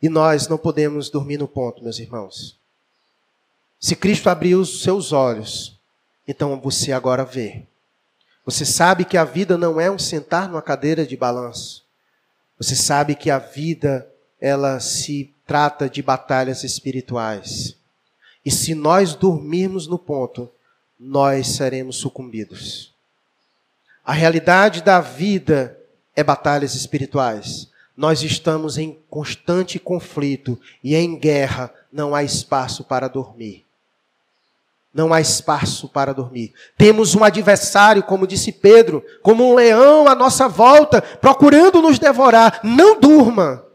E 0.00 0.08
nós 0.08 0.46
não 0.46 0.56
podemos 0.56 1.10
dormir 1.10 1.36
no 1.36 1.48
ponto, 1.48 1.82
meus 1.82 1.98
irmãos. 1.98 2.56
Se 3.80 3.96
Cristo 3.96 4.30
abriu 4.30 4.60
os 4.60 4.82
seus 4.82 5.12
olhos, 5.12 5.76
então 6.28 6.60
você 6.60 6.92
agora 6.92 7.24
vê. 7.24 7.66
Você 8.44 8.64
sabe 8.64 9.04
que 9.04 9.16
a 9.16 9.24
vida 9.24 9.58
não 9.58 9.80
é 9.80 9.90
um 9.90 9.98
sentar 9.98 10.48
numa 10.48 10.62
cadeira 10.62 11.04
de 11.04 11.16
balanço. 11.16 11.84
Você 12.56 12.76
sabe 12.76 13.16
que 13.16 13.30
a 13.30 13.38
vida 13.38 14.08
ela 14.40 14.80
se 14.80 15.34
trata 15.46 15.88
de 15.88 16.02
batalhas 16.02 16.64
espirituais. 16.64 17.76
E 18.44 18.50
se 18.50 18.74
nós 18.74 19.14
dormirmos 19.14 19.86
no 19.86 19.98
ponto, 19.98 20.50
nós 20.98 21.48
seremos 21.48 21.96
sucumbidos. 21.96 22.94
A 24.04 24.12
realidade 24.12 24.82
da 24.82 25.00
vida 25.00 25.78
é 26.16 26.24
batalhas 26.24 26.74
espirituais. 26.74 27.68
Nós 27.96 28.22
estamos 28.22 28.78
em 28.78 28.98
constante 29.10 29.78
conflito 29.78 30.58
e 30.82 30.94
em 30.94 31.18
guerra, 31.18 31.72
não 31.92 32.14
há 32.14 32.22
espaço 32.22 32.84
para 32.84 33.08
dormir. 33.08 33.66
Não 34.94 35.12
há 35.12 35.20
espaço 35.20 35.88
para 35.88 36.14
dormir. 36.14 36.54
Temos 36.76 37.14
um 37.14 37.22
adversário, 37.22 38.02
como 38.02 38.26
disse 38.26 38.50
Pedro, 38.50 39.04
como 39.22 39.48
um 39.48 39.54
leão 39.54 40.08
à 40.08 40.14
nossa 40.14 40.48
volta, 40.48 41.02
procurando 41.02 41.82
nos 41.82 41.98
devorar. 41.98 42.60
Não 42.64 42.98
durma. 42.98 43.67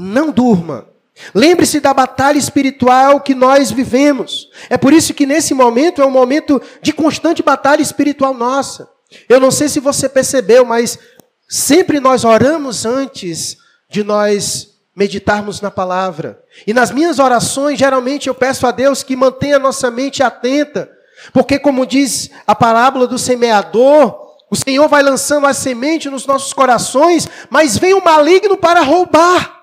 Não 0.00 0.30
durma. 0.30 0.86
Lembre-se 1.34 1.80
da 1.80 1.92
batalha 1.92 2.38
espiritual 2.38 3.20
que 3.20 3.34
nós 3.34 3.72
vivemos. 3.72 4.48
É 4.70 4.76
por 4.76 4.92
isso 4.92 5.12
que 5.12 5.26
nesse 5.26 5.52
momento 5.52 6.00
é 6.00 6.06
um 6.06 6.10
momento 6.10 6.62
de 6.80 6.92
constante 6.92 7.42
batalha 7.42 7.82
espiritual 7.82 8.32
nossa. 8.32 8.88
Eu 9.28 9.40
não 9.40 9.50
sei 9.50 9.68
se 9.68 9.80
você 9.80 10.08
percebeu, 10.08 10.64
mas 10.64 10.96
sempre 11.48 11.98
nós 11.98 12.24
oramos 12.24 12.86
antes 12.86 13.56
de 13.90 14.04
nós 14.04 14.68
meditarmos 14.94 15.60
na 15.60 15.70
palavra. 15.70 16.40
E 16.64 16.72
nas 16.72 16.92
minhas 16.92 17.18
orações, 17.18 17.76
geralmente 17.76 18.28
eu 18.28 18.34
peço 18.34 18.68
a 18.68 18.70
Deus 18.70 19.02
que 19.02 19.16
mantenha 19.16 19.58
nossa 19.58 19.90
mente 19.90 20.22
atenta, 20.22 20.88
porque, 21.32 21.58
como 21.58 21.84
diz 21.84 22.30
a 22.46 22.54
parábola 22.54 23.08
do 23.08 23.18
semeador, 23.18 24.16
o 24.48 24.54
Senhor 24.54 24.86
vai 24.86 25.02
lançando 25.02 25.48
a 25.48 25.52
semente 25.52 26.08
nos 26.08 26.24
nossos 26.24 26.52
corações, 26.52 27.28
mas 27.50 27.76
vem 27.76 27.94
o 27.94 28.04
maligno 28.04 28.56
para 28.56 28.82
roubar 28.82 29.57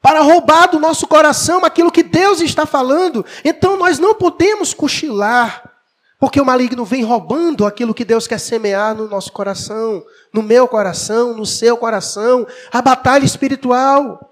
para 0.00 0.20
roubar 0.20 0.70
do 0.70 0.78
nosso 0.78 1.06
coração 1.06 1.64
aquilo 1.64 1.90
que 1.90 2.02
Deus 2.02 2.40
está 2.40 2.64
falando. 2.64 3.24
Então 3.44 3.76
nós 3.76 3.98
não 3.98 4.14
podemos 4.14 4.72
cochilar, 4.72 5.62
porque 6.18 6.40
o 6.40 6.44
maligno 6.44 6.84
vem 6.84 7.02
roubando 7.02 7.66
aquilo 7.66 7.94
que 7.94 8.04
Deus 8.04 8.26
quer 8.26 8.38
semear 8.38 8.94
no 8.94 9.08
nosso 9.08 9.32
coração, 9.32 10.02
no 10.32 10.42
meu 10.42 10.66
coração, 10.68 11.34
no 11.34 11.46
seu 11.46 11.76
coração, 11.76 12.46
a 12.72 12.80
batalha 12.80 13.24
espiritual. 13.24 14.24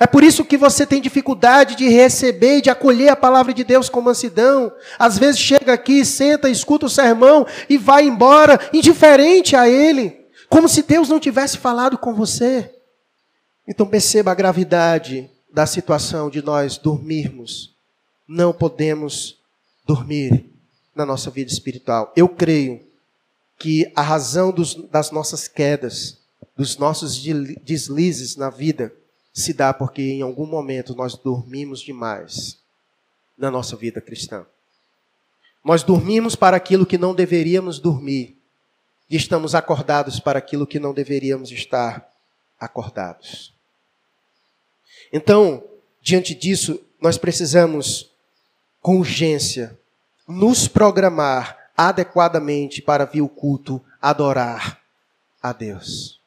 É 0.00 0.06
por 0.06 0.24
isso 0.24 0.44
que 0.44 0.56
você 0.56 0.84
tem 0.84 1.00
dificuldade 1.00 1.76
de 1.76 1.88
receber 1.88 2.58
e 2.58 2.62
de 2.62 2.70
acolher 2.70 3.10
a 3.10 3.16
palavra 3.16 3.54
de 3.54 3.62
Deus 3.62 3.88
com 3.88 4.00
mansidão. 4.00 4.72
Às 4.98 5.18
vezes 5.18 5.40
chega 5.40 5.72
aqui, 5.72 6.04
senta, 6.04 6.50
escuta 6.50 6.86
o 6.86 6.90
sermão 6.90 7.46
e 7.68 7.78
vai 7.78 8.04
embora, 8.04 8.58
indiferente 8.72 9.54
a 9.54 9.68
ele, 9.68 10.26
como 10.48 10.68
se 10.68 10.82
Deus 10.82 11.08
não 11.08 11.20
tivesse 11.20 11.58
falado 11.58 11.96
com 11.96 12.12
você. 12.12 12.77
Então 13.68 13.86
perceba 13.86 14.32
a 14.32 14.34
gravidade 14.34 15.30
da 15.52 15.66
situação 15.66 16.30
de 16.30 16.40
nós 16.40 16.78
dormirmos. 16.78 17.76
Não 18.26 18.50
podemos 18.50 19.38
dormir 19.86 20.46
na 20.94 21.04
nossa 21.04 21.30
vida 21.30 21.52
espiritual. 21.52 22.10
Eu 22.16 22.30
creio 22.30 22.82
que 23.58 23.92
a 23.94 24.00
razão 24.00 24.50
dos, 24.50 24.74
das 24.74 25.10
nossas 25.10 25.46
quedas, 25.46 26.16
dos 26.56 26.78
nossos 26.78 27.22
deslizes 27.62 28.36
na 28.36 28.48
vida, 28.48 28.90
se 29.34 29.52
dá 29.52 29.74
porque 29.74 30.00
em 30.00 30.22
algum 30.22 30.46
momento 30.46 30.94
nós 30.94 31.14
dormimos 31.14 31.80
demais 31.80 32.58
na 33.36 33.50
nossa 33.50 33.76
vida 33.76 34.00
cristã. 34.00 34.46
Nós 35.62 35.82
dormimos 35.82 36.34
para 36.34 36.56
aquilo 36.56 36.86
que 36.86 36.96
não 36.96 37.14
deveríamos 37.14 37.78
dormir 37.78 38.38
e 39.10 39.16
estamos 39.16 39.54
acordados 39.54 40.18
para 40.18 40.38
aquilo 40.38 40.66
que 40.66 40.80
não 40.80 40.94
deveríamos 40.94 41.52
estar 41.52 42.10
acordados. 42.58 43.57
Então, 45.12 45.64
diante 46.00 46.34
disso, 46.34 46.80
nós 47.00 47.16
precisamos, 47.16 48.10
com 48.80 48.98
urgência, 48.98 49.78
nos 50.26 50.68
programar 50.68 51.70
adequadamente 51.76 52.82
para 52.82 53.04
vir 53.04 53.22
o 53.22 53.28
culto 53.28 53.82
adorar 54.02 54.80
a 55.42 55.52
Deus. 55.52 56.20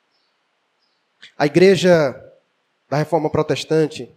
A 1.37 1.45
igreja 1.45 2.15
da 2.89 2.97
Reforma 2.97 3.29
Protestante, 3.29 4.09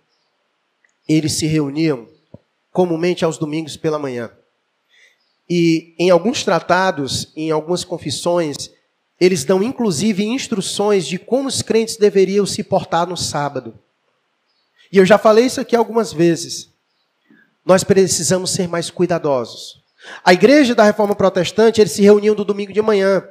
eles 1.08 1.32
se 1.32 1.46
reuniam 1.46 2.08
comumente 2.72 3.24
aos 3.24 3.38
domingos 3.38 3.76
pela 3.76 3.98
manhã. 3.98 4.30
E 5.48 5.94
em 5.98 6.10
alguns 6.10 6.42
tratados, 6.42 7.32
em 7.36 7.50
algumas 7.50 7.84
confissões, 7.84 8.70
eles 9.20 9.44
dão 9.44 9.62
inclusive 9.62 10.24
instruções 10.24 11.06
de 11.06 11.18
como 11.18 11.48
os 11.48 11.62
crentes 11.62 11.96
deveriam 11.96 12.46
se 12.46 12.64
portar 12.64 13.06
no 13.06 13.16
sábado. 13.16 13.78
E 14.94 14.98
eu 14.98 15.04
já 15.04 15.18
falei 15.18 15.46
isso 15.46 15.60
aqui 15.60 15.74
algumas 15.74 16.12
vezes. 16.12 16.70
Nós 17.66 17.82
precisamos 17.82 18.52
ser 18.52 18.68
mais 18.68 18.90
cuidadosos. 18.90 19.82
A 20.24 20.32
igreja 20.32 20.72
da 20.72 20.84
Reforma 20.84 21.16
Protestante, 21.16 21.80
eles 21.80 21.90
se 21.90 22.00
reuniam 22.00 22.32
no 22.32 22.44
domingo 22.44 22.72
de 22.72 22.80
manhã. 22.80 23.24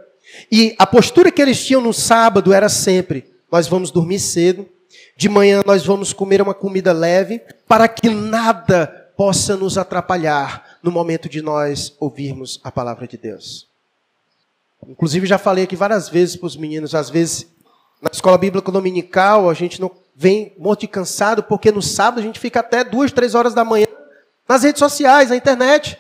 E 0.52 0.76
a 0.78 0.86
postura 0.86 1.32
que 1.32 1.42
eles 1.42 1.66
tinham 1.66 1.80
no 1.80 1.94
sábado 1.94 2.52
era 2.52 2.68
sempre: 2.68 3.34
nós 3.50 3.66
vamos 3.66 3.92
dormir 3.92 4.20
cedo, 4.20 4.68
de 5.16 5.30
manhã 5.30 5.62
nós 5.66 5.86
vamos 5.86 6.12
comer 6.12 6.42
uma 6.42 6.54
comida 6.54 6.92
leve, 6.92 7.42
para 7.66 7.88
que 7.88 8.10
nada 8.10 8.86
possa 9.16 9.56
nos 9.56 9.78
atrapalhar 9.78 10.80
no 10.84 10.92
momento 10.92 11.30
de 11.30 11.42
nós 11.42 11.96
ouvirmos 11.98 12.60
a 12.62 12.74
palavra 12.74 13.08
de 13.08 13.16
Deus. 13.16 13.70
Inclusive, 14.86 15.26
já 15.26 15.38
falei 15.38 15.64
aqui 15.64 15.78
várias 15.78 16.10
vezes 16.10 16.36
para 16.36 16.48
os 16.48 16.58
meninos, 16.58 16.94
às 16.94 17.10
vezes, 17.10 17.48
na 18.02 18.10
escola 18.12 18.38
bíblica 18.38 18.70
dominical, 18.70 19.50
a 19.50 19.54
gente 19.54 19.80
não 19.80 20.03
vem 20.16 20.54
morto 20.58 20.82
de 20.82 20.88
cansado, 20.88 21.44
porque 21.44 21.72
no 21.72 21.82
sábado 21.82 22.20
a 22.20 22.24
gente 22.24 22.40
fica 22.40 22.60
até 22.60 22.84
duas, 22.84 23.12
três 23.12 23.36
horas 23.36 23.54
da 23.54 23.64
manhã 23.64 23.88
nas 24.48 24.64
redes 24.64 24.80
sociais, 24.80 25.30
na 25.30 25.36
internet. 25.36 25.98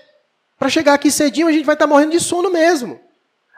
Para 0.59 0.69
chegar 0.69 0.93
aqui 0.93 1.09
cedinho, 1.11 1.47
a 1.47 1.51
gente 1.51 1.65
vai 1.65 1.75
estar 1.75 1.87
morrendo 1.87 2.11
de 2.11 2.19
sono 2.19 2.51
mesmo. 2.51 2.99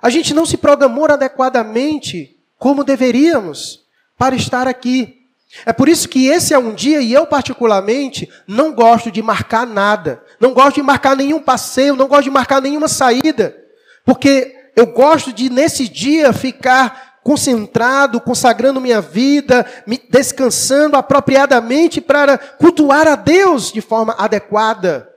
A 0.01 0.09
gente 0.09 0.33
não 0.33 0.45
se 0.45 0.57
programou 0.57 1.05
adequadamente 1.05 2.37
como 2.57 2.83
deveríamos 2.83 3.83
para 4.17 4.35
estar 4.35 4.67
aqui. 4.67 5.21
É 5.65 5.71
por 5.71 5.87
isso 5.87 6.09
que 6.09 6.27
esse 6.27 6.53
é 6.53 6.57
um 6.57 6.73
dia, 6.73 7.01
e 7.01 7.13
eu 7.13 7.25
particularmente 7.25 8.29
não 8.47 8.73
gosto 8.73 9.11
de 9.11 9.21
marcar 9.21 9.65
nada. 9.65 10.21
Não 10.39 10.53
gosto 10.53 10.75
de 10.75 10.81
marcar 10.81 11.15
nenhum 11.15 11.41
passeio, 11.41 11.95
não 11.95 12.07
gosto 12.07 12.23
de 12.23 12.31
marcar 12.31 12.61
nenhuma 12.61 12.87
saída. 12.87 13.55
Porque 14.03 14.55
eu 14.75 14.87
gosto 14.87 15.31
de, 15.31 15.49
nesse 15.49 15.87
dia, 15.87 16.33
ficar 16.33 17.04
concentrado, 17.25 18.21
consagrando 18.21 18.79
minha 18.79 19.01
vida, 19.01 19.65
me 19.87 19.99
descansando 20.11 20.95
apropriadamente 20.95 21.99
para 21.99 22.37
cultuar 22.37 23.07
a 23.07 23.15
Deus 23.15 23.71
de 23.71 23.81
forma 23.81 24.13
adequada. 24.19 25.09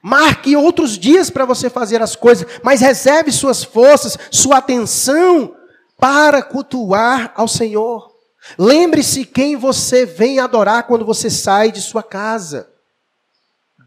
Marque 0.00 0.54
outros 0.54 0.96
dias 0.96 1.28
para 1.28 1.44
você 1.44 1.68
fazer 1.68 2.00
as 2.00 2.14
coisas, 2.14 2.46
mas 2.62 2.80
reserve 2.80 3.32
suas 3.32 3.64
forças, 3.64 4.16
sua 4.30 4.58
atenção 4.58 5.56
para 5.98 6.40
cultuar 6.40 7.32
ao 7.34 7.48
Senhor. 7.48 8.12
Lembre-se 8.56 9.24
quem 9.24 9.56
você 9.56 10.06
vem 10.06 10.38
adorar 10.38 10.84
quando 10.84 11.04
você 11.04 11.28
sai 11.28 11.72
de 11.72 11.80
sua 11.80 12.04
casa. 12.04 12.70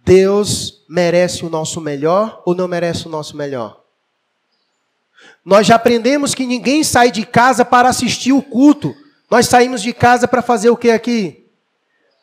Deus 0.04 0.84
merece 0.90 1.46
o 1.46 1.50
nosso 1.50 1.80
melhor 1.80 2.44
ou 2.46 2.54
não 2.54 2.68
merece 2.68 3.08
o 3.08 3.10
nosso 3.10 3.38
melhor? 3.38 3.85
Nós 5.46 5.68
já 5.68 5.76
aprendemos 5.76 6.34
que 6.34 6.48
ninguém 6.48 6.84
sai 6.84 7.12
de 7.12 7.24
casa 7.24 7.64
para 7.64 7.88
assistir 7.88 8.34
o 8.34 8.42
culto. 8.42 8.96
Nós 9.30 9.48
saímos 9.48 9.84
de 9.84 9.94
casa 9.94 10.28
para 10.28 10.42
fazer 10.42 10.72
o 10.72 10.78
que 10.78 10.90
aqui? 10.90 11.46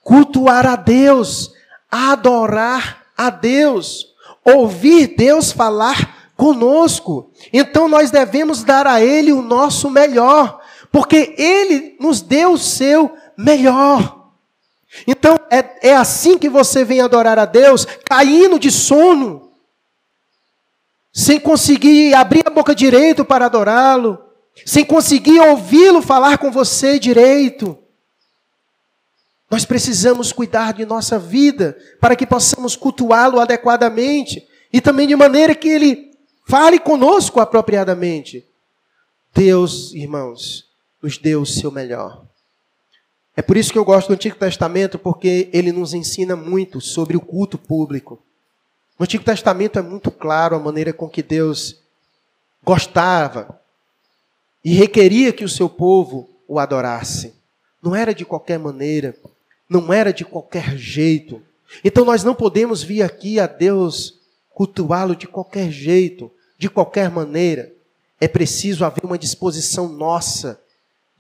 Cultuar 0.03 0.67
a 0.67 0.75
Deus, 0.75 1.53
adorar 1.89 3.05
a 3.17 3.31
Deus, 3.31 4.09
ouvir 4.45 5.15
Deus 5.17 5.53
falar 5.53 6.33
conosco. 6.37 7.31
Então 7.53 7.89
nós 7.89 8.11
devemos 8.11 8.65
dar 8.65 8.89
a 8.89 9.01
Ele 9.01 9.33
o 9.33 9.41
nosso 9.41 9.89
melhor, 9.89 10.61
porque 10.91 11.37
Ele 11.39 11.97
nos 12.01 12.21
deu 12.21 12.55
o 12.55 12.59
seu 12.59 13.15
melhor. 13.39 14.31
Então 15.07 15.39
é, 15.49 15.91
é 15.91 15.97
assim 15.97 16.37
que 16.37 16.49
você 16.49 16.85
vem 16.85 17.01
adorar 17.01 17.39
a 17.39 17.45
Deus, 17.45 17.87
caindo 18.05 18.59
de 18.59 18.73
sono, 18.73 19.52
sem 21.13 21.39
conseguir 21.39 22.15
abrir 22.15 22.43
a 22.47 22.51
boca 22.51 22.75
direito 22.75 23.25
para 23.25 23.47
adorá-lo, 23.47 24.19
sem 24.65 24.85
conseguir 24.85 25.39
ouvi-lo 25.41 26.01
falar 26.01 26.39
com 26.39 26.51
você 26.51 26.99
direito. 26.99 27.79
Nós 29.51 29.67
precisamos 29.67 30.33
cuidar 30.33 30.73
de 30.73 30.87
nossa 30.87 31.19
vida 31.19 31.77
para 32.01 32.17
que 32.17 32.27
possamos 32.27 32.75
cultuá-lo 32.75 33.39
adequadamente 33.39 34.49
e 34.73 34.81
também 34.81 35.07
de 35.07 35.15
maneira 35.15 35.55
que 35.55 35.69
ele 35.69 36.11
fale 36.49 36.79
conosco 36.79 37.39
apropriadamente. 37.39 38.47
Deus, 39.35 39.93
irmãos, 39.93 40.65
nos 41.03 41.19
deu 41.19 41.43
o 41.43 41.47
seu 41.47 41.71
melhor. 41.71 42.25
É 43.37 43.43
por 43.43 43.57
isso 43.57 43.73
que 43.73 43.79
eu 43.79 43.85
gosto 43.85 44.09
do 44.09 44.15
Antigo 44.15 44.37
Testamento, 44.37 44.99
porque 44.99 45.51
ele 45.53 45.73
nos 45.73 45.95
ensina 45.95 46.37
muito 46.37 46.81
sobre 46.81 47.17
o 47.17 47.21
culto 47.21 47.57
público. 47.59 48.23
No 49.03 49.05
Antigo 49.05 49.25
Testamento 49.25 49.81
é 49.81 49.83
muito 49.83 50.13
claro 50.13 50.55
a 50.55 50.61
maneira 50.61 50.93
com 50.93 51.09
que 51.09 51.25
Deus 51.25 51.77
gostava 52.63 53.61
e 54.65 54.75
requeria 54.75 55.33
que 55.33 55.45
o 55.45 55.49
seu 55.49 55.69
povo 55.69 56.31
o 56.47 56.57
adorasse. 56.57 57.35
Não 57.83 57.97
era 57.97 58.15
de 58.15 58.25
qualquer 58.25 58.61
maneira, 58.61 59.17
não 59.69 59.93
era 59.93 60.13
de 60.13 60.25
qualquer 60.25 60.77
jeito. 60.77 61.43
Então 61.83 62.05
nós 62.05 62.23
não 62.23 62.33
podemos 62.33 62.81
vir 62.85 63.03
aqui 63.03 63.41
a 63.41 63.49
Deus 63.49 64.21
cultuá-lo 64.51 65.17
de 65.17 65.27
qualquer 65.27 65.73
jeito, 65.73 66.31
de 66.57 66.71
qualquer 66.71 67.11
maneira. 67.11 67.73
É 68.21 68.29
preciso 68.29 68.85
haver 68.85 69.05
uma 69.05 69.19
disposição 69.19 69.89
nossa 69.89 70.61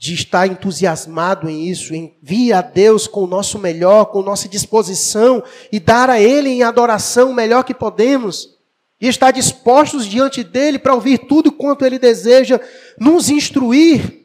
de 0.02 0.14
estar 0.14 0.48
entusiasmado 0.48 1.48
em 1.48 1.68
isso, 1.68 1.94
em 1.94 2.12
vir 2.20 2.52
a 2.52 2.60
Deus 2.60 3.06
com 3.06 3.22
o 3.22 3.26
nosso 3.28 3.56
melhor, 3.56 4.06
com 4.06 4.20
nossa 4.20 4.48
disposição 4.48 5.44
e 5.70 5.78
dar 5.78 6.10
a 6.10 6.20
Ele 6.20 6.48
em 6.48 6.64
adoração 6.64 7.30
o 7.30 7.34
melhor 7.34 7.62
que 7.62 7.72
podemos. 7.72 8.58
E 9.00 9.06
estar 9.06 9.30
dispostos 9.30 10.04
diante 10.04 10.42
dele 10.42 10.76
para 10.76 10.92
ouvir 10.92 11.18
tudo 11.18 11.52
quanto 11.52 11.84
ele 11.84 12.00
deseja 12.00 12.60
nos 12.98 13.30
instruir 13.30 14.24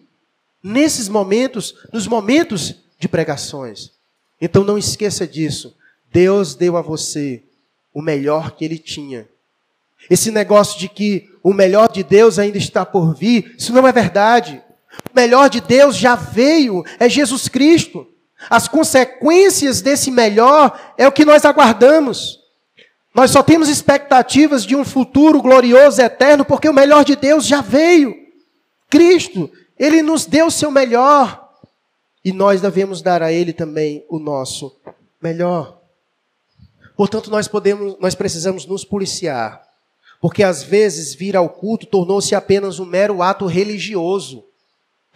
nesses 0.63 1.07
momentos, 1.07 1.75
nos 1.93 2.07
momentos 2.07 2.73
de 2.99 3.07
pregações. 3.07 3.91
Então 4.41 4.63
não 4.63 4.80
esqueça 4.80 5.28
disso. 5.28 5.75
Deus 6.11 6.55
deu 6.55 6.75
a 6.75 6.82
você 6.82 7.43
o 7.93 8.01
melhor 8.01 8.55
que 8.55 8.65
ele 8.65 8.80
tinha. 8.80 9.28
Esse 10.09 10.32
negócio 10.32 10.80
de 10.80 10.89
que 10.89 11.30
o 11.43 11.53
melhor 11.53 11.91
de 11.91 12.01
Deus 12.01 12.39
ainda 12.39 12.57
está 12.57 12.84
por 12.84 13.13
vir, 13.15 13.53
isso 13.55 13.71
não 13.71 13.88
é 13.88 13.91
verdade. 13.91 14.63
O 15.11 15.15
melhor 15.15 15.49
de 15.49 15.61
Deus 15.61 15.95
já 15.95 16.15
veio, 16.15 16.83
é 16.99 17.09
Jesus 17.09 17.47
Cristo. 17.47 18.07
As 18.49 18.67
consequências 18.67 19.81
desse 19.81 20.11
melhor 20.11 20.79
é 20.97 21.07
o 21.07 21.11
que 21.11 21.25
nós 21.25 21.43
aguardamos. 21.43 22.39
Nós 23.13 23.31
só 23.31 23.41
temos 23.41 23.67
expectativas 23.67 24.63
de 24.63 24.75
um 24.75 24.85
futuro 24.85 25.41
glorioso, 25.41 26.01
eterno, 26.01 26.45
porque 26.45 26.69
o 26.69 26.73
melhor 26.73 27.03
de 27.03 27.15
Deus 27.15 27.47
já 27.47 27.61
veio. 27.61 28.13
Cristo, 28.89 29.49
Ele 29.77 30.03
nos 30.03 30.25
deu 30.25 30.47
o 30.47 30.51
seu 30.51 30.69
melhor. 30.69 31.49
E 32.23 32.31
nós 32.31 32.61
devemos 32.61 33.01
dar 33.01 33.23
a 33.23 33.31
Ele 33.31 33.53
também 33.53 34.05
o 34.07 34.19
nosso 34.19 34.75
melhor. 35.21 35.79
Portanto, 36.95 37.31
nós 37.31 37.47
podemos, 37.47 37.95
nós 37.99 38.13
precisamos 38.13 38.65
nos 38.65 38.83
policiar, 38.83 39.63
porque 40.19 40.43
às 40.43 40.63
vezes 40.63 41.13
vir 41.13 41.35
ao 41.35 41.49
culto 41.49 41.85
tornou-se 41.85 42.33
apenas 42.35 42.79
um 42.79 42.85
mero 42.85 43.21
ato 43.21 43.45
religioso 43.45 44.43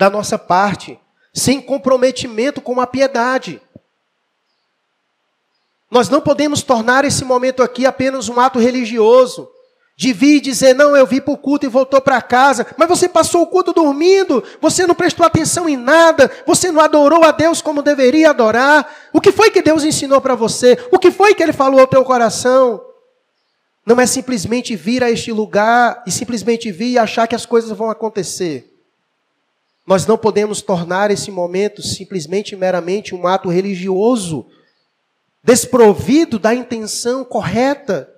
da 0.01 0.09
nossa 0.09 0.35
parte, 0.35 0.99
sem 1.31 1.61
comprometimento 1.61 2.59
com 2.59 2.81
a 2.81 2.87
piedade. 2.87 3.61
Nós 5.91 6.09
não 6.09 6.19
podemos 6.19 6.63
tornar 6.63 7.05
esse 7.05 7.23
momento 7.23 7.61
aqui 7.61 7.85
apenas 7.85 8.27
um 8.27 8.39
ato 8.39 8.57
religioso 8.57 9.47
de 9.95 10.11
vir 10.11 10.37
e 10.37 10.41
dizer, 10.41 10.73
não, 10.73 10.97
eu 10.97 11.05
vim 11.05 11.21
para 11.21 11.35
o 11.35 11.37
culto 11.37 11.67
e 11.67 11.69
voltou 11.69 12.01
para 12.01 12.19
casa, 12.19 12.65
mas 12.77 12.89
você 12.89 13.07
passou 13.07 13.43
o 13.43 13.45
culto 13.45 13.73
dormindo, 13.73 14.43
você 14.59 14.87
não 14.87 14.95
prestou 14.95 15.23
atenção 15.23 15.69
em 15.69 15.77
nada, 15.77 16.31
você 16.47 16.71
não 16.71 16.81
adorou 16.81 17.23
a 17.23 17.29
Deus 17.29 17.61
como 17.61 17.83
deveria 17.83 18.31
adorar. 18.31 18.91
O 19.13 19.21
que 19.21 19.31
foi 19.31 19.51
que 19.51 19.61
Deus 19.61 19.83
ensinou 19.83 20.19
para 20.19 20.33
você? 20.33 20.79
O 20.91 20.97
que 20.97 21.11
foi 21.11 21.35
que 21.35 21.43
Ele 21.43 21.53
falou 21.53 21.79
ao 21.79 21.85
teu 21.85 22.03
coração? 22.03 22.83
Não 23.85 24.01
é 24.01 24.07
simplesmente 24.07 24.75
vir 24.75 25.03
a 25.03 25.11
este 25.11 25.31
lugar 25.31 26.01
e 26.07 26.11
simplesmente 26.11 26.71
vir 26.71 26.93
e 26.93 26.97
achar 26.97 27.27
que 27.27 27.35
as 27.35 27.45
coisas 27.45 27.69
vão 27.77 27.91
acontecer. 27.91 28.70
Nós 29.91 30.05
não 30.05 30.17
podemos 30.17 30.61
tornar 30.61 31.11
esse 31.11 31.29
momento 31.29 31.81
simplesmente 31.81 32.55
meramente 32.55 33.13
um 33.13 33.27
ato 33.27 33.49
religioso, 33.49 34.45
desprovido 35.43 36.39
da 36.39 36.55
intenção 36.55 37.25
correta 37.25 38.09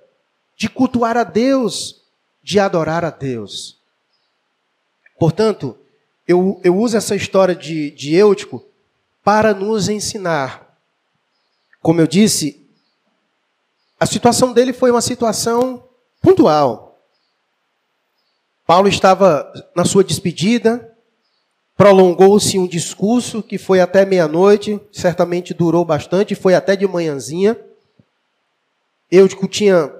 de 0.56 0.68
cultuar 0.68 1.16
a 1.16 1.24
Deus, 1.24 2.00
de 2.44 2.60
adorar 2.60 3.04
a 3.04 3.10
Deus. 3.10 3.76
Portanto, 5.18 5.76
eu, 6.28 6.60
eu 6.62 6.76
uso 6.78 6.96
essa 6.96 7.16
história 7.16 7.56
de, 7.56 7.90
de 7.90 8.14
Eutico 8.14 8.64
para 9.24 9.52
nos 9.52 9.88
ensinar. 9.88 10.78
Como 11.82 12.00
eu 12.00 12.06
disse, 12.06 12.64
a 13.98 14.06
situação 14.06 14.52
dele 14.52 14.72
foi 14.72 14.92
uma 14.92 15.02
situação 15.02 15.88
pontual. 16.22 17.00
Paulo 18.64 18.86
estava 18.86 19.52
na 19.74 19.84
sua 19.84 20.04
despedida, 20.04 20.93
prolongou-se 21.76 22.58
um 22.58 22.66
discurso 22.66 23.42
que 23.42 23.58
foi 23.58 23.80
até 23.80 24.04
meia-noite, 24.04 24.80
certamente 24.92 25.52
durou 25.52 25.84
bastante, 25.84 26.34
foi 26.34 26.54
até 26.54 26.76
de 26.76 26.86
manhãzinha. 26.86 27.58
Eutico 29.10 29.48
tinha 29.48 29.92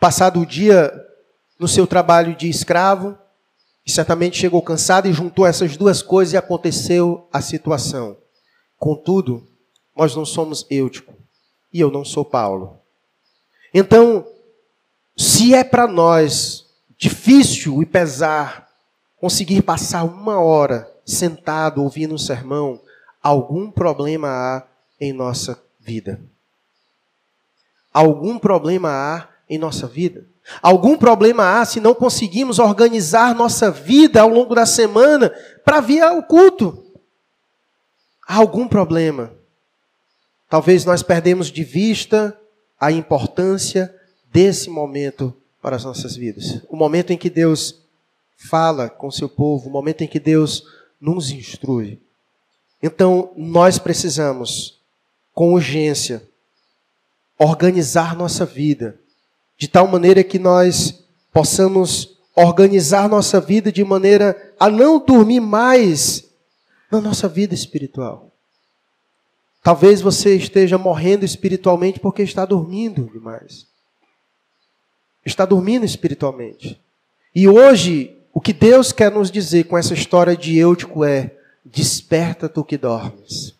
passado 0.00 0.40
o 0.40 0.46
dia 0.46 0.92
no 1.58 1.68
seu 1.68 1.86
trabalho 1.86 2.34
de 2.34 2.48
escravo, 2.48 3.16
e 3.86 3.90
certamente 3.90 4.38
chegou 4.38 4.62
cansado 4.62 5.06
e 5.06 5.12
juntou 5.12 5.46
essas 5.46 5.76
duas 5.76 6.00
coisas 6.00 6.32
e 6.32 6.36
aconteceu 6.38 7.28
a 7.30 7.42
situação. 7.42 8.16
Contudo, 8.78 9.46
nós 9.94 10.16
não 10.16 10.24
somos 10.24 10.66
Eutico 10.70 11.14
e 11.72 11.80
eu 11.80 11.90
não 11.90 12.04
sou 12.04 12.24
Paulo. 12.24 12.78
Então, 13.74 14.26
se 15.16 15.54
é 15.54 15.62
para 15.62 15.86
nós 15.86 16.64
difícil 16.96 17.82
e 17.82 17.86
pesar 17.86 18.68
conseguir 19.20 19.62
passar 19.62 20.04
uma 20.04 20.40
hora 20.40 20.93
sentado 21.04 21.82
ouvindo 21.82 22.14
um 22.14 22.18
sermão, 22.18 22.80
algum 23.22 23.70
problema 23.70 24.28
há 24.28 24.66
em 25.00 25.12
nossa 25.12 25.62
vida. 25.80 26.20
Algum 27.92 28.38
problema 28.38 28.90
há 28.90 29.28
em 29.48 29.58
nossa 29.58 29.86
vida. 29.86 30.26
Algum 30.60 30.96
problema 30.96 31.60
há 31.60 31.64
se 31.64 31.80
não 31.80 31.94
conseguimos 31.94 32.58
organizar 32.58 33.34
nossa 33.34 33.70
vida 33.70 34.20
ao 34.20 34.28
longo 34.28 34.54
da 34.54 34.66
semana 34.66 35.32
para 35.64 35.80
vir 35.80 36.02
ao 36.02 36.22
culto. 36.22 36.84
Há 38.26 38.36
algum 38.36 38.66
problema. 38.66 39.32
Talvez 40.48 40.84
nós 40.84 41.02
perdemos 41.02 41.50
de 41.50 41.64
vista 41.64 42.38
a 42.78 42.92
importância 42.92 43.94
desse 44.30 44.68
momento 44.68 45.34
para 45.62 45.76
as 45.76 45.84
nossas 45.84 46.14
vidas. 46.14 46.60
O 46.68 46.76
momento 46.76 47.12
em 47.12 47.16
que 47.16 47.30
Deus 47.30 47.82
fala 48.36 48.90
com 48.90 49.10
seu 49.10 49.28
povo, 49.28 49.68
o 49.68 49.72
momento 49.72 50.02
em 50.02 50.08
que 50.08 50.20
Deus 50.20 50.64
nos 51.04 51.30
instrui. 51.30 52.00
Então, 52.82 53.30
nós 53.36 53.78
precisamos, 53.78 54.80
com 55.34 55.52
urgência, 55.52 56.26
organizar 57.38 58.16
nossa 58.16 58.46
vida 58.46 58.98
de 59.58 59.68
tal 59.68 59.86
maneira 59.86 60.24
que 60.24 60.38
nós 60.38 61.04
possamos 61.30 62.16
organizar 62.34 63.06
nossa 63.06 63.38
vida 63.38 63.70
de 63.70 63.84
maneira 63.84 64.54
a 64.58 64.70
não 64.70 64.98
dormir 64.98 65.40
mais 65.40 66.24
na 66.90 67.02
nossa 67.02 67.28
vida 67.28 67.54
espiritual. 67.54 68.32
Talvez 69.62 70.00
você 70.00 70.36
esteja 70.36 70.78
morrendo 70.78 71.24
espiritualmente 71.24 72.00
porque 72.00 72.22
está 72.22 72.46
dormindo 72.46 73.10
demais. 73.12 73.66
Está 75.24 75.44
dormindo 75.44 75.84
espiritualmente. 75.84 76.80
E 77.34 77.46
hoje, 77.48 78.16
o 78.34 78.40
que 78.40 78.52
Deus 78.52 78.90
quer 78.90 79.12
nos 79.12 79.30
dizer 79.30 79.64
com 79.64 79.78
essa 79.78 79.94
história 79.94 80.36
de 80.36 80.58
Eutico 80.58 81.04
é: 81.04 81.36
desperta 81.64 82.48
tu 82.48 82.64
que 82.64 82.76
dormes. 82.76 83.54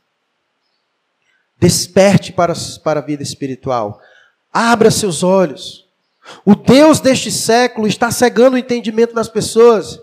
Desperte 1.57 2.33
para, 2.33 2.53
para 2.83 2.99
a 2.99 3.03
vida 3.03 3.23
espiritual. 3.23 4.01
Abra 4.53 4.91
seus 4.91 5.23
olhos. 5.23 5.89
O 6.45 6.57
Deus 6.57 6.99
deste 6.99 7.31
século 7.31 7.87
está 7.87 8.11
cegando 8.11 8.57
o 8.57 8.59
entendimento 8.59 9.15
das 9.15 9.29
pessoas, 9.29 10.01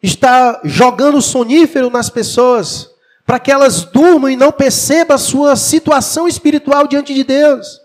está 0.00 0.60
jogando 0.62 1.20
sonífero 1.20 1.90
nas 1.90 2.08
pessoas, 2.08 2.90
para 3.26 3.40
que 3.40 3.50
elas 3.50 3.82
durmam 3.82 4.30
e 4.30 4.36
não 4.36 4.52
percebam 4.52 5.16
a 5.16 5.18
sua 5.18 5.56
situação 5.56 6.28
espiritual 6.28 6.86
diante 6.86 7.12
de 7.12 7.24
Deus. 7.24 7.80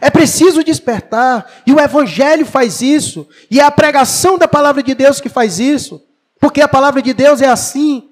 É 0.00 0.10
preciso 0.10 0.64
despertar, 0.64 1.62
e 1.66 1.72
o 1.72 1.80
Evangelho 1.80 2.44
faz 2.44 2.82
isso, 2.82 3.26
e 3.50 3.60
é 3.60 3.62
a 3.62 3.70
pregação 3.70 4.36
da 4.36 4.48
palavra 4.48 4.82
de 4.82 4.94
Deus 4.94 5.20
que 5.20 5.28
faz 5.28 5.58
isso, 5.58 6.02
porque 6.40 6.60
a 6.60 6.68
palavra 6.68 7.00
de 7.00 7.14
Deus 7.14 7.40
é 7.40 7.48
assim, 7.48 8.10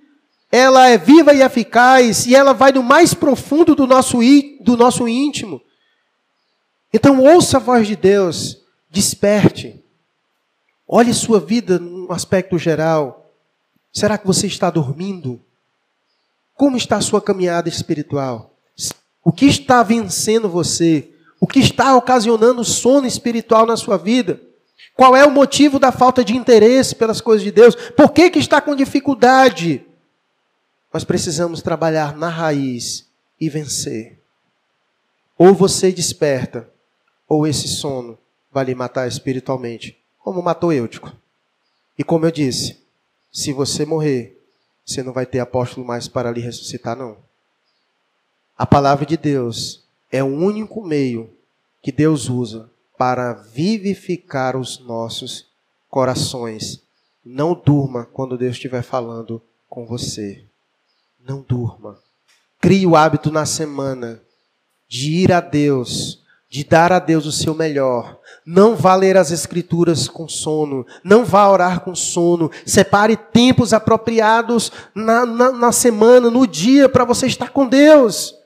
ela 0.50 0.88
é 0.88 0.96
viva 0.96 1.34
e 1.34 1.42
eficaz, 1.42 2.26
e 2.26 2.34
ela 2.34 2.54
vai 2.54 2.70
no 2.70 2.82
mais 2.82 3.12
profundo 3.12 3.74
do 3.74 3.86
nosso, 3.86 4.18
do 4.60 4.76
nosso 4.76 5.08
íntimo. 5.08 5.60
Então, 6.92 7.20
ouça 7.20 7.56
a 7.56 7.60
voz 7.60 7.88
de 7.88 7.96
Deus, 7.96 8.58
desperte, 8.88 9.84
olhe 10.86 11.12
sua 11.12 11.40
vida 11.40 11.78
num 11.78 12.12
aspecto 12.12 12.56
geral. 12.56 13.32
Será 13.92 14.16
que 14.16 14.26
você 14.26 14.46
está 14.46 14.70
dormindo? 14.70 15.40
Como 16.54 16.76
está 16.76 16.98
a 16.98 17.00
sua 17.00 17.20
caminhada 17.20 17.68
espiritual? 17.68 18.56
O 19.24 19.32
que 19.32 19.46
está 19.46 19.82
vencendo 19.82 20.48
você? 20.48 21.13
O 21.44 21.46
que 21.46 21.58
está 21.58 21.94
ocasionando 21.94 22.64
sono 22.64 23.06
espiritual 23.06 23.66
na 23.66 23.76
sua 23.76 23.98
vida? 23.98 24.40
Qual 24.96 25.14
é 25.14 25.26
o 25.26 25.30
motivo 25.30 25.78
da 25.78 25.92
falta 25.92 26.24
de 26.24 26.34
interesse 26.34 26.94
pelas 26.94 27.20
coisas 27.20 27.44
de 27.44 27.52
Deus? 27.52 27.74
Por 27.90 28.12
que, 28.12 28.30
que 28.30 28.38
está 28.38 28.62
com 28.62 28.74
dificuldade? 28.74 29.84
Nós 30.90 31.04
precisamos 31.04 31.60
trabalhar 31.60 32.16
na 32.16 32.30
raiz 32.30 33.06
e 33.38 33.50
vencer. 33.50 34.18
Ou 35.36 35.52
você 35.52 35.92
desperta, 35.92 36.66
ou 37.28 37.46
esse 37.46 37.68
sono 37.68 38.16
vai 38.50 38.64
lhe 38.64 38.74
matar 38.74 39.06
espiritualmente, 39.06 39.98
como 40.20 40.40
matou 40.40 40.72
Eutico. 40.72 41.12
E 41.98 42.02
como 42.02 42.24
eu 42.24 42.30
disse, 42.30 42.80
se 43.30 43.52
você 43.52 43.84
morrer, 43.84 44.42
você 44.82 45.02
não 45.02 45.12
vai 45.12 45.26
ter 45.26 45.40
apóstolo 45.40 45.86
mais 45.86 46.08
para 46.08 46.30
lhe 46.30 46.40
ressuscitar, 46.40 46.96
não. 46.96 47.18
A 48.56 48.64
palavra 48.64 49.04
de 49.04 49.18
Deus 49.18 49.83
é 50.14 50.22
o 50.22 50.28
único 50.28 50.80
meio 50.80 51.28
que 51.82 51.90
Deus 51.90 52.28
usa 52.28 52.70
para 52.96 53.32
vivificar 53.32 54.56
os 54.56 54.78
nossos 54.78 55.48
corações. 55.90 56.84
Não 57.24 57.52
durma 57.52 58.04
quando 58.12 58.38
Deus 58.38 58.54
estiver 58.54 58.82
falando 58.82 59.42
com 59.68 59.84
você. 59.84 60.44
Não 61.18 61.42
durma. 61.42 61.98
Crie 62.60 62.86
o 62.86 62.94
hábito 62.94 63.32
na 63.32 63.44
semana 63.44 64.22
de 64.86 65.10
ir 65.10 65.32
a 65.32 65.40
Deus, 65.40 66.22
de 66.48 66.62
dar 66.62 66.92
a 66.92 67.00
Deus 67.00 67.26
o 67.26 67.32
seu 67.32 67.52
melhor, 67.52 68.20
não 68.46 68.76
vá 68.76 68.94
ler 68.94 69.16
as 69.16 69.32
Escrituras 69.32 70.06
com 70.06 70.28
sono. 70.28 70.86
Não 71.02 71.24
vá 71.24 71.48
orar 71.48 71.80
com 71.80 71.94
sono. 71.94 72.52
Separe 72.64 73.16
tempos 73.16 73.72
apropriados 73.72 74.70
na, 74.94 75.26
na, 75.26 75.50
na 75.50 75.72
semana, 75.72 76.30
no 76.30 76.46
dia, 76.46 76.88
para 76.88 77.04
você 77.04 77.26
estar 77.26 77.50
com 77.50 77.66
Deus. 77.66 78.43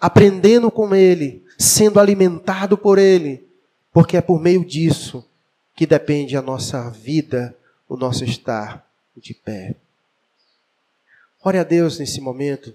Aprendendo 0.00 0.70
com 0.70 0.94
Ele, 0.94 1.44
sendo 1.58 2.00
alimentado 2.00 2.76
por 2.78 2.98
Ele. 2.98 3.46
Porque 3.92 4.16
é 4.16 4.20
por 4.20 4.40
meio 4.40 4.64
disso 4.64 5.24
que 5.74 5.86
depende 5.86 6.36
a 6.36 6.42
nossa 6.42 6.90
vida, 6.90 7.56
o 7.88 7.96
nosso 7.96 8.24
estar 8.24 8.86
de 9.16 9.34
pé. 9.34 9.74
Ore 11.42 11.58
a 11.58 11.64
Deus 11.64 11.98
nesse 11.98 12.20
momento. 12.20 12.72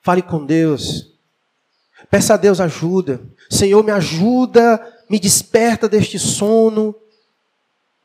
Fale 0.00 0.22
com 0.22 0.44
Deus. 0.44 1.12
Peça 2.10 2.34
a 2.34 2.36
Deus 2.36 2.60
ajuda. 2.60 3.20
Senhor, 3.50 3.84
me 3.84 3.92
ajuda 3.92 4.80
me 5.12 5.20
desperta 5.20 5.90
deste 5.90 6.18
sono 6.18 6.94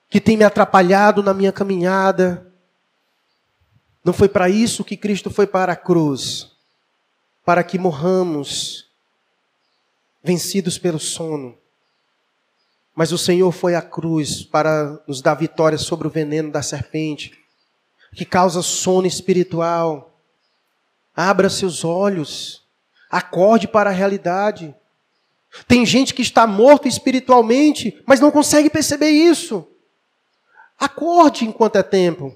que 0.10 0.20
tem 0.20 0.36
me 0.36 0.44
atrapalhado 0.44 1.24
na 1.24 1.34
minha 1.34 1.54
caminhada. 1.54 2.52
Não 4.04 4.12
foi 4.12 4.28
para 4.28 4.50
isso 4.50 4.84
que 4.84 4.98
Cristo 4.98 5.30
foi 5.30 5.48
para 5.48 5.72
a 5.72 5.76
cruz, 5.78 6.52
para 7.48 7.64
que 7.64 7.80
morramos 7.80 8.90
vencidos 10.22 10.78
pelo 10.78 11.00
sono. 11.00 11.58
Mas 12.94 13.14
o 13.14 13.18
Senhor 13.18 13.54
foi 13.54 13.74
à 13.74 13.82
cruz 13.82 14.44
para 14.44 15.02
nos 15.08 15.22
dar 15.22 15.36
vitória 15.36 15.78
sobre 15.78 16.10
o 16.10 16.12
veneno 16.12 16.52
da 16.52 16.62
serpente, 16.62 17.32
que 18.14 18.26
causa 18.26 18.62
sono 18.62 19.08
espiritual. 19.08 20.20
Abra 21.16 21.50
seus 21.50 21.86
olhos, 21.86 22.66
acorde 23.10 23.66
para 23.66 23.92
a 23.92 23.94
realidade. 23.94 24.76
Tem 25.70 25.86
gente 25.86 26.14
que 26.14 26.22
está 26.22 26.46
morto 26.46 26.86
espiritualmente, 26.86 28.04
mas 28.06 28.20
não 28.20 28.30
consegue 28.30 28.70
perceber 28.70 29.12
isso. 29.12 29.66
Acorde 30.78 31.46
enquanto 31.46 31.78
é 31.78 31.84
tempo. 31.84 32.36